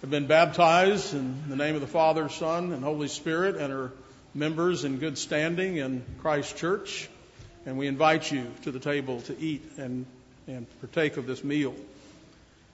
have 0.00 0.10
been 0.10 0.26
baptized 0.26 1.14
in 1.14 1.48
the 1.48 1.54
name 1.54 1.76
of 1.76 1.80
the 1.80 1.86
Father, 1.86 2.28
Son, 2.30 2.72
and 2.72 2.82
Holy 2.82 3.06
Spirit 3.06 3.54
and 3.54 3.72
are 3.72 3.92
members 4.34 4.82
in 4.82 4.98
good 4.98 5.16
standing 5.16 5.76
in 5.76 6.04
Christ 6.20 6.56
Church. 6.56 7.08
And 7.64 7.78
we 7.78 7.86
invite 7.86 8.28
you 8.32 8.48
to 8.62 8.72
the 8.72 8.80
table 8.80 9.20
to 9.22 9.38
eat 9.38 9.62
and, 9.76 10.04
and 10.48 10.66
partake 10.80 11.16
of 11.16 11.28
this 11.28 11.44
meal. 11.44 11.76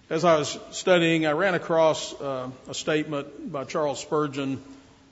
As 0.08 0.24
I 0.24 0.38
was 0.38 0.58
studying, 0.70 1.26
I 1.26 1.32
ran 1.32 1.52
across 1.52 2.18
uh, 2.18 2.48
a 2.68 2.74
statement 2.74 3.52
by 3.52 3.64
Charles 3.64 4.00
Spurgeon 4.00 4.62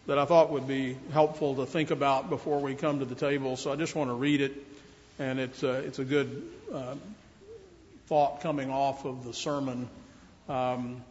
that 0.07 0.19
I 0.19 0.25
thought 0.25 0.51
would 0.51 0.69
be 0.69 0.97
helpful 1.13 1.57
to 1.57 1.67
think 1.67 1.91
about 1.91 2.31
before 2.31 2.61
we 2.61 2.75
come 2.75 3.01
to 3.01 3.05
the 3.05 3.15
table. 3.15 3.57
So 3.57 3.73
I 3.73 3.77
just 3.77 3.95
want 3.95 4.11
to 4.11 4.15
read 4.15 4.41
it, 4.41 4.53
and 5.19 5.41
it's, 5.41 5.63
uh, 5.65 5.83
it's 5.85 5.99
a 5.99 6.05
good 6.05 6.43
uh, 6.73 6.95
thought 8.07 8.41
coming 8.41 8.71
off 8.71 9.05
of 9.05 9.25
the 9.25 9.35
sermon. 9.35 9.89
Um, 10.49 11.03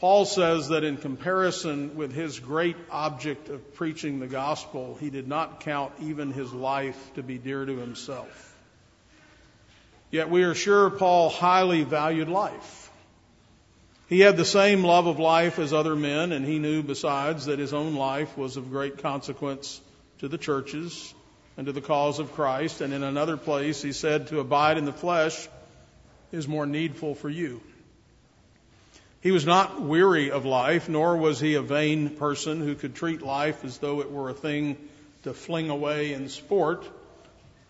Paul 0.00 0.24
says 0.24 0.68
that 0.68 0.84
in 0.84 0.96
comparison 0.96 1.96
with 1.96 2.12
his 2.12 2.40
great 2.40 2.76
object 2.90 3.48
of 3.48 3.74
preaching 3.74 4.20
the 4.20 4.26
gospel, 4.26 4.96
he 5.00 5.10
did 5.10 5.28
not 5.28 5.60
count 5.60 5.92
even 6.00 6.32
his 6.32 6.52
life 6.52 6.98
to 7.14 7.22
be 7.22 7.38
dear 7.38 7.64
to 7.64 7.76
himself. 7.76 8.56
Yet 10.10 10.30
we 10.30 10.44
are 10.44 10.54
sure 10.54 10.90
Paul 10.90 11.28
highly 11.28 11.84
valued 11.84 12.28
life. 12.28 12.83
He 14.08 14.20
had 14.20 14.36
the 14.36 14.44
same 14.44 14.84
love 14.84 15.06
of 15.06 15.18
life 15.18 15.58
as 15.58 15.72
other 15.72 15.96
men, 15.96 16.32
and 16.32 16.44
he 16.44 16.58
knew 16.58 16.82
besides 16.82 17.46
that 17.46 17.58
his 17.58 17.72
own 17.72 17.94
life 17.94 18.36
was 18.36 18.56
of 18.56 18.70
great 18.70 18.98
consequence 18.98 19.80
to 20.18 20.28
the 20.28 20.36
churches 20.38 21.14
and 21.56 21.66
to 21.66 21.72
the 21.72 21.80
cause 21.80 22.18
of 22.18 22.32
Christ. 22.32 22.82
And 22.82 22.92
in 22.92 23.02
another 23.02 23.38
place, 23.38 23.80
he 23.80 23.92
said, 23.92 24.26
To 24.26 24.40
abide 24.40 24.76
in 24.76 24.84
the 24.84 24.92
flesh 24.92 25.48
is 26.32 26.46
more 26.46 26.66
needful 26.66 27.14
for 27.14 27.30
you. 27.30 27.62
He 29.22 29.30
was 29.30 29.46
not 29.46 29.80
weary 29.80 30.30
of 30.30 30.44
life, 30.44 30.90
nor 30.90 31.16
was 31.16 31.40
he 31.40 31.54
a 31.54 31.62
vain 31.62 32.10
person 32.10 32.60
who 32.60 32.74
could 32.74 32.94
treat 32.94 33.22
life 33.22 33.64
as 33.64 33.78
though 33.78 34.02
it 34.02 34.10
were 34.10 34.28
a 34.28 34.34
thing 34.34 34.76
to 35.22 35.32
fling 35.32 35.70
away 35.70 36.12
in 36.12 36.28
sport. 36.28 36.84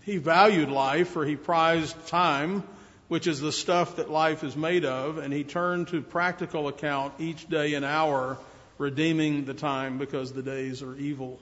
He 0.03 0.17
valued 0.17 0.69
life, 0.69 1.11
for 1.11 1.25
he 1.25 1.37
prized 1.37 2.09
time, 2.09 2.65
which 3.09 3.27
is 3.27 3.41
the 3.41 3.53
stuff 3.53 3.97
that 3.97 4.11
life 4.11 4.43
is 4.45 4.57
made 4.57 4.85
of, 4.85 5.19
and 5.19 5.33
he 5.33 5.45
turned 5.45 5.89
to 5.89 6.01
practical 6.01 6.69
account 6.69 7.15
each 7.19 7.49
day 7.49 7.75
and 7.75 7.85
hour, 7.85 8.39
redeeming 8.79 9.45
the 9.45 9.55
time 9.55 9.99
because 9.99 10.33
the 10.33 10.43
days 10.43 10.83
are 10.83 10.97
evil. 10.97 11.39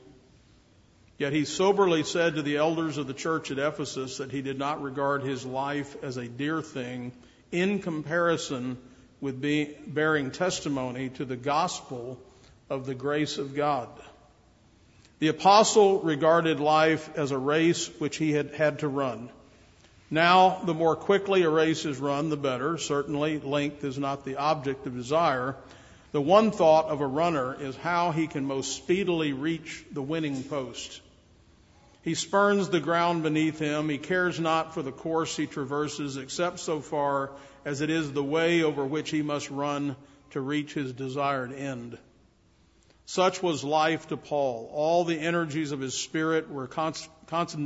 Yet 1.18 1.32
he 1.32 1.44
soberly 1.44 2.02
said 2.02 2.34
to 2.34 2.42
the 2.42 2.56
elders 2.56 2.98
of 2.98 3.06
the 3.06 3.14
church 3.14 3.50
at 3.50 3.58
Ephesus 3.58 4.18
that 4.18 4.32
he 4.32 4.42
did 4.42 4.58
not 4.58 4.82
regard 4.82 5.22
his 5.22 5.46
life 5.46 5.96
as 6.02 6.16
a 6.16 6.26
dear 6.26 6.62
thing 6.62 7.12
in 7.52 7.78
comparison 7.78 8.76
with 9.20 9.40
bearing 9.40 10.32
testimony 10.32 11.10
to 11.10 11.24
the 11.24 11.36
gospel 11.36 12.18
of 12.68 12.86
the 12.86 12.94
grace 12.94 13.38
of 13.38 13.54
God. 13.54 13.88
The 15.20 15.28
apostle 15.28 16.00
regarded 16.00 16.58
life 16.58 17.08
as 17.16 17.30
a 17.30 17.38
race 17.38 17.86
which 18.00 18.16
he 18.16 18.32
had 18.32 18.54
had 18.54 18.80
to 18.80 18.88
run. 18.88 19.30
Now, 20.12 20.60
the 20.66 20.74
more 20.74 20.94
quickly 20.94 21.40
a 21.40 21.48
race 21.48 21.86
is 21.86 21.96
run, 21.96 22.28
the 22.28 22.36
better. 22.36 22.76
Certainly, 22.76 23.38
length 23.38 23.82
is 23.82 23.96
not 23.96 24.26
the 24.26 24.36
object 24.36 24.86
of 24.86 24.94
desire. 24.94 25.56
The 26.12 26.20
one 26.20 26.50
thought 26.50 26.90
of 26.90 27.00
a 27.00 27.06
runner 27.06 27.56
is 27.58 27.76
how 27.76 28.10
he 28.10 28.26
can 28.26 28.44
most 28.44 28.76
speedily 28.76 29.32
reach 29.32 29.86
the 29.90 30.02
winning 30.02 30.44
post. 30.44 31.00
He 32.02 32.14
spurns 32.14 32.68
the 32.68 32.78
ground 32.78 33.22
beneath 33.22 33.58
him. 33.58 33.88
He 33.88 33.96
cares 33.96 34.38
not 34.38 34.74
for 34.74 34.82
the 34.82 34.92
course 34.92 35.34
he 35.34 35.46
traverses, 35.46 36.18
except 36.18 36.58
so 36.58 36.80
far 36.80 37.30
as 37.64 37.80
it 37.80 37.88
is 37.88 38.12
the 38.12 38.22
way 38.22 38.62
over 38.62 38.84
which 38.84 39.08
he 39.08 39.22
must 39.22 39.48
run 39.48 39.96
to 40.32 40.42
reach 40.42 40.74
his 40.74 40.92
desired 40.92 41.54
end. 41.54 41.96
Such 43.06 43.42
was 43.42 43.64
life 43.64 44.08
to 44.08 44.18
Paul. 44.18 44.70
All 44.74 45.04
the 45.04 45.18
energies 45.18 45.72
of 45.72 45.80
his 45.80 45.98
spirit 45.98 46.50
were 46.50 46.66
cons- 46.66 47.08
cons- 47.28 47.56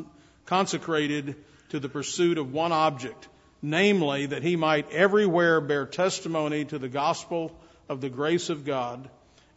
consecrated 0.44 1.34
to 1.70 1.80
the 1.80 1.88
pursuit 1.88 2.38
of 2.38 2.52
one 2.52 2.72
object, 2.72 3.28
namely 3.62 4.26
that 4.26 4.42
he 4.42 4.56
might 4.56 4.90
everywhere 4.92 5.60
bear 5.60 5.86
testimony 5.86 6.64
to 6.64 6.78
the 6.78 6.88
gospel 6.88 7.52
of 7.88 8.00
the 8.00 8.08
grace 8.08 8.50
of 8.50 8.64
God, 8.64 9.08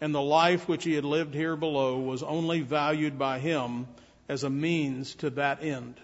and 0.01 0.13
the 0.13 0.21
life 0.21 0.67
which 0.67 0.83
he 0.83 0.93
had 0.93 1.05
lived 1.05 1.33
here 1.33 1.55
below 1.55 1.99
was 1.99 2.23
only 2.23 2.61
valued 2.61 3.17
by 3.17 3.39
him 3.39 3.87
as 4.27 4.43
a 4.43 4.49
means 4.49 5.15
to 5.15 5.29
that 5.31 5.63
end. 5.63 5.95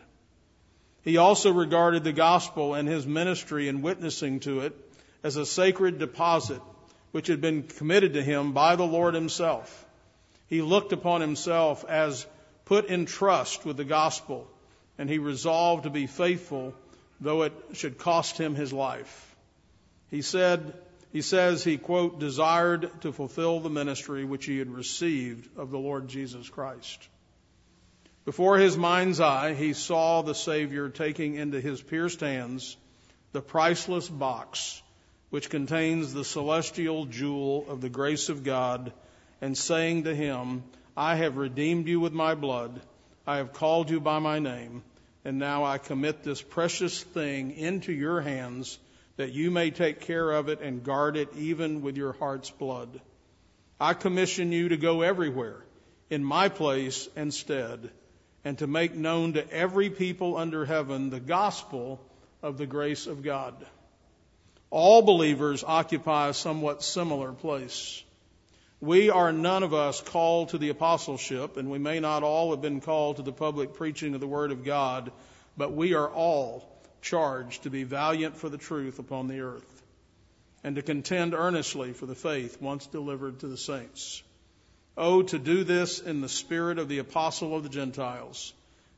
He 1.03 1.18
also 1.18 1.51
regarded 1.51 2.03
the 2.03 2.12
gospel 2.12 2.74
and 2.74 2.88
his 2.88 3.06
ministry 3.06 3.68
in 3.68 3.84
witnessing 3.84 4.39
to 4.41 4.62
it 4.62 4.74
as 5.24 5.38
a 5.38 5.45
sacred 5.45 5.99
deposit 5.99 6.62
which 7.12 7.28
had 7.28 7.39
been 7.39 7.64
committed 7.64 8.14
to 8.14 8.24
him 8.24 8.51
by 8.51 8.76
the 8.76 8.86
Lord 8.86 9.14
himself. 9.14 9.86
He 10.47 10.62
looked 10.62 10.91
upon 10.91 11.22
himself 11.22 11.86
as 11.88 12.26
put 12.66 12.88
in 12.88 13.06
trust 13.06 13.66
with 13.66 13.78
the 13.78 13.86
gospel, 13.86 14.47
and 14.98 15.10
he 15.10 15.20
resolved 15.20 15.84
to 15.84 15.89
be 15.89 16.08
faithful, 16.08 16.74
though 17.20 17.43
it 17.43 17.54
should 17.74 17.98
cost 17.98 18.38
him 18.38 18.56
his 18.56 18.72
life. 18.72 19.36
He 20.10 20.22
said, 20.22 20.74
he 21.12 21.22
says 21.22 21.64
he, 21.64 21.78
quote, 21.78 22.20
desired 22.20 22.89
to 23.02 23.12
fulfill 23.12 23.60
the 23.60 23.70
ministry 23.70 24.26
which 24.26 24.46
he 24.46 24.60
had 24.60 24.70
received 24.70 25.50
of 25.58 25.72
the 25.72 25.80
Lord 25.80 26.08
Jesus 26.08 26.50
Christ. 26.50 27.08
Before 28.26 28.58
his 28.58 28.76
mind's 28.76 29.20
eye, 29.20 29.54
he 29.54 29.74
saw 29.74 30.22
the 30.22 30.36
Savior 30.36 30.89
taking 30.89 31.36
into 31.36 31.62
his 31.62 31.82
pierced 31.82 32.22
hands 32.22 32.76
the 33.34 33.41
priceless 33.41 34.10
box 34.10 34.82
which 35.30 35.50
contains 35.50 36.14
the 36.14 36.24
celestial 36.24 37.06
jewel 37.06 37.66
of 37.68 37.82
the 37.82 37.89
grace 37.89 38.30
of 38.30 38.43
God 38.43 38.93
and 39.41 39.58
saying 39.58 40.06
to 40.06 40.16
him, 40.16 40.64
I 40.96 41.16
have 41.16 41.38
redeemed 41.38 41.88
you 41.88 42.00
with 42.00 42.14
my 42.14 42.36
blood. 42.36 42.80
I 43.28 43.38
have 43.38 43.54
called 43.54 43.90
you 43.90 44.00
by 44.00 44.20
my 44.20 44.40
name. 44.40 44.84
And 45.24 45.40
now 45.40 45.64
I 45.64 45.80
commit 45.80 46.24
this 46.24 46.42
precious 46.42 47.02
thing 47.02 47.52
into 47.52 47.92
your 47.92 48.22
hands 48.22 48.78
that 49.18 49.32
you 49.32 49.50
may 49.50 49.72
take 49.72 50.02
care 50.02 50.32
of 50.32 50.50
it 50.50 50.62
and 50.62 50.84
guard 50.84 51.18
it 51.18 51.30
even 51.36 51.82
with 51.82 51.98
your 51.98 52.14
heart's 52.14 52.52
blood. 52.52 53.02
I 53.80 53.94
commission 53.94 54.52
you 54.52 54.70
to 54.70 54.78
go 54.78 55.02
everywhere 55.02 55.66
in 56.10 56.24
my 56.24 56.50
place 56.50 57.10
and 57.16 57.34
stead 57.34 57.90
and 58.44 58.58
to 58.60 58.68
make 58.68 58.94
known 58.94 59.34
to 59.34 59.52
every 59.52 59.90
people 59.90 60.38
under 60.38 60.64
heaven 60.66 61.10
the 61.10 61.20
gospel 61.20 62.00
of 62.44 62.58
the 62.58 62.68
grace 62.68 63.08
of 63.08 63.24
God. 63.24 63.56
All 64.70 65.02
believers 65.02 65.64
occupy 65.66 66.30
a 66.30 66.34
somewhat 66.34 66.84
similar 66.84 67.32
place. 67.32 68.04
We 68.82 69.10
are 69.10 69.32
none 69.32 69.64
of 69.64 69.74
us 69.74 70.02
called 70.02 70.50
to 70.50 70.58
the 70.58 70.70
apostleship, 70.70 71.56
and 71.58 71.72
we 71.72 71.80
may 71.80 72.00
not 72.00 72.24
all 72.24 72.52
have 72.52 72.62
been 72.62 72.82
called 72.82 73.18
to 73.18 73.24
the 73.24 73.32
public 73.32 73.74
preaching 73.74 74.14
of 74.14 74.20
the 74.20 74.28
Word 74.28 74.52
of 74.52 74.66
God, 74.66 75.12
but 75.56 75.72
we 75.72 75.94
are 75.94 76.10
all 76.10 76.70
charged 77.02 77.64
to 77.64 77.70
be 77.70 77.84
valiant 77.84 78.36
for 78.36 78.50
the 78.50 78.58
truth 78.58 79.00
upon 79.00 79.28
the 79.28 79.40
earth, 79.40 79.84
and 80.64 80.76
to 80.76 80.82
contend 80.82 81.34
earnestly 81.34 81.94
for 81.94 82.06
the 82.06 82.16
faith 82.16 82.62
once 82.62 82.86
delivered 82.88 83.40
to 83.40 83.48
the 83.48 83.58
saints. 83.58 84.22
Oh, 84.98 85.22
to 85.24 85.40
do 85.40 85.64
this 85.64 86.00
in 86.00 86.22
the 86.22 86.30
spirit 86.30 86.78
of 86.78 86.90
the 86.90 87.00
apostle 87.00 87.56
of 87.56 87.64
the 87.64 87.70
Gentiles. 87.70 88.54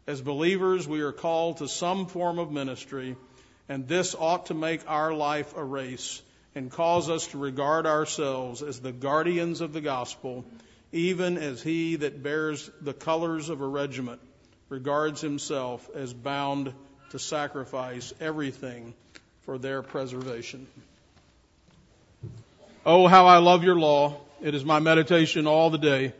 As 0.07 0.21
believers, 0.21 0.87
we 0.87 1.01
are 1.01 1.11
called 1.11 1.57
to 1.57 1.67
some 1.67 2.07
form 2.07 2.39
of 2.39 2.51
ministry, 2.51 3.15
and 3.69 3.87
this 3.87 4.15
ought 4.17 4.47
to 4.47 4.53
make 4.53 4.81
our 4.89 5.13
life 5.13 5.55
a 5.55 5.63
race 5.63 6.21
and 6.57 6.71
cause 6.71 7.07
us 7.07 7.27
to 7.27 7.37
regard 7.37 7.85
ourselves 7.85 8.63
as 8.63 8.79
the 8.79 8.91
guardians 8.91 9.61
of 9.61 9.73
the 9.73 9.81
gospel, 9.81 10.43
even 10.91 11.37
as 11.37 11.61
he 11.61 11.97
that 11.97 12.23
bears 12.23 12.71
the 12.81 12.93
colors 12.93 13.49
of 13.49 13.61
a 13.61 13.67
regiment 13.67 14.19
regards 14.67 15.21
himself 15.21 15.87
as 15.95 16.11
bound 16.13 16.73
to 17.11 17.19
sacrifice 17.19 18.11
everything 18.19 18.95
for 19.43 19.59
their 19.59 19.83
preservation. 19.83 20.65
Oh, 22.83 23.05
how 23.05 23.27
I 23.27 23.37
love 23.37 23.63
your 23.63 23.75
law. 23.75 24.19
It 24.41 24.55
is 24.55 24.65
my 24.65 24.79
meditation 24.79 25.45
all 25.45 25.69
the 25.69 25.77
day. 25.77 26.13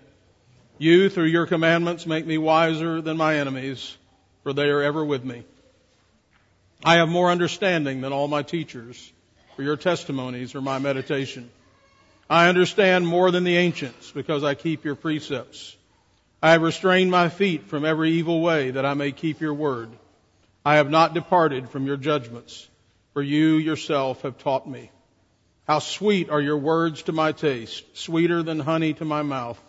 You, 0.77 1.09
through 1.09 1.25
your 1.25 1.47
commandments, 1.47 2.05
make 2.05 2.27
me 2.27 2.37
wiser 2.37 3.01
than 3.01 3.17
my 3.17 3.37
enemies, 3.37 3.97
for 4.43 4.53
they 4.53 4.69
are 4.69 4.83
ever 4.83 5.03
with 5.03 5.25
me. 5.25 5.43
I 6.85 6.97
have 6.97 7.09
more 7.09 7.31
understanding 7.31 8.01
than 8.01 8.13
all 8.13 8.27
my 8.27 8.43
teachers, 8.43 9.11
for 9.57 9.63
your 9.63 9.75
testimonies 9.75 10.53
are 10.53 10.61
my 10.61 10.77
meditation. 10.77 11.49
I 12.29 12.47
understand 12.47 13.07
more 13.07 13.31
than 13.31 13.43
the 13.43 13.57
ancients, 13.57 14.11
because 14.11 14.43
I 14.43 14.53
keep 14.53 14.85
your 14.85 14.93
precepts. 14.93 15.75
I 16.43 16.51
have 16.51 16.61
restrained 16.61 17.09
my 17.09 17.29
feet 17.29 17.67
from 17.67 17.83
every 17.83 18.11
evil 18.11 18.39
way, 18.39 18.69
that 18.69 18.85
I 18.85 18.93
may 18.93 19.11
keep 19.11 19.41
your 19.41 19.55
word. 19.55 19.89
I 20.63 20.75
have 20.75 20.91
not 20.91 21.15
departed 21.15 21.71
from 21.71 21.87
your 21.87 21.97
judgments, 21.97 22.67
for 23.13 23.23
you 23.23 23.55
yourself 23.55 24.21
have 24.21 24.37
taught 24.37 24.69
me. 24.69 24.91
How 25.67 25.79
sweet 25.79 26.29
are 26.29 26.39
your 26.39 26.59
words 26.59 27.01
to 27.03 27.11
my 27.11 27.31
taste, 27.31 27.83
sweeter 27.97 28.43
than 28.43 28.59
honey 28.59 28.93
to 28.93 29.05
my 29.05 29.23
mouth. 29.23 29.59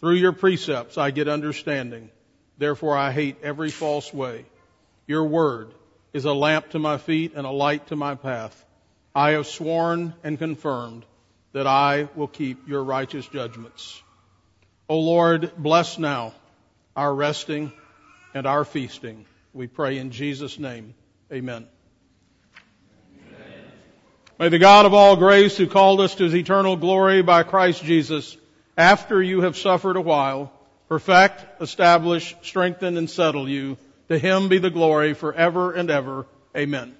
Through 0.00 0.14
your 0.16 0.32
precepts 0.32 0.98
I 0.98 1.12
get 1.12 1.28
understanding. 1.28 2.10
Therefore 2.58 2.96
I 2.96 3.12
hate 3.12 3.36
every 3.44 3.70
false 3.70 4.12
way. 4.12 4.46
Your 5.06 5.24
word 5.26 5.72
is 6.12 6.24
a 6.24 6.32
lamp 6.32 6.70
to 6.70 6.80
my 6.80 6.98
feet 6.98 7.34
and 7.36 7.46
a 7.46 7.50
light 7.50 7.86
to 7.86 7.94
my 7.94 8.16
path. 8.16 8.64
I 9.16 9.30
have 9.30 9.46
sworn 9.46 10.12
and 10.22 10.38
confirmed 10.38 11.06
that 11.54 11.66
I 11.66 12.10
will 12.14 12.28
keep 12.28 12.68
your 12.68 12.84
righteous 12.84 13.26
judgments. 13.26 14.02
O 14.90 14.98
Lord, 15.00 15.52
bless 15.56 15.98
now 15.98 16.34
our 16.94 17.14
resting 17.14 17.72
and 18.34 18.46
our 18.46 18.62
feasting 18.62 19.24
we 19.54 19.68
pray 19.68 19.96
in 19.96 20.10
Jesus' 20.10 20.58
name. 20.58 20.92
Amen. 21.32 21.66
Amen. 23.26 23.64
May 24.38 24.50
the 24.50 24.58
God 24.58 24.84
of 24.84 24.92
all 24.92 25.16
grace 25.16 25.56
who 25.56 25.66
called 25.66 26.02
us 26.02 26.14
to 26.16 26.24
his 26.24 26.36
eternal 26.36 26.76
glory 26.76 27.22
by 27.22 27.42
Christ 27.42 27.82
Jesus, 27.82 28.36
after 28.76 29.22
you 29.22 29.40
have 29.40 29.56
suffered 29.56 29.96
a 29.96 30.02
while, 30.02 30.52
perfect, 30.90 31.62
establish, 31.62 32.36
strengthen, 32.42 32.98
and 32.98 33.08
settle 33.08 33.48
you. 33.48 33.78
To 34.10 34.18
him 34.18 34.50
be 34.50 34.58
the 34.58 34.68
glory 34.68 35.14
forever 35.14 35.72
and 35.72 35.90
ever. 35.90 36.26
Amen. 36.54 36.94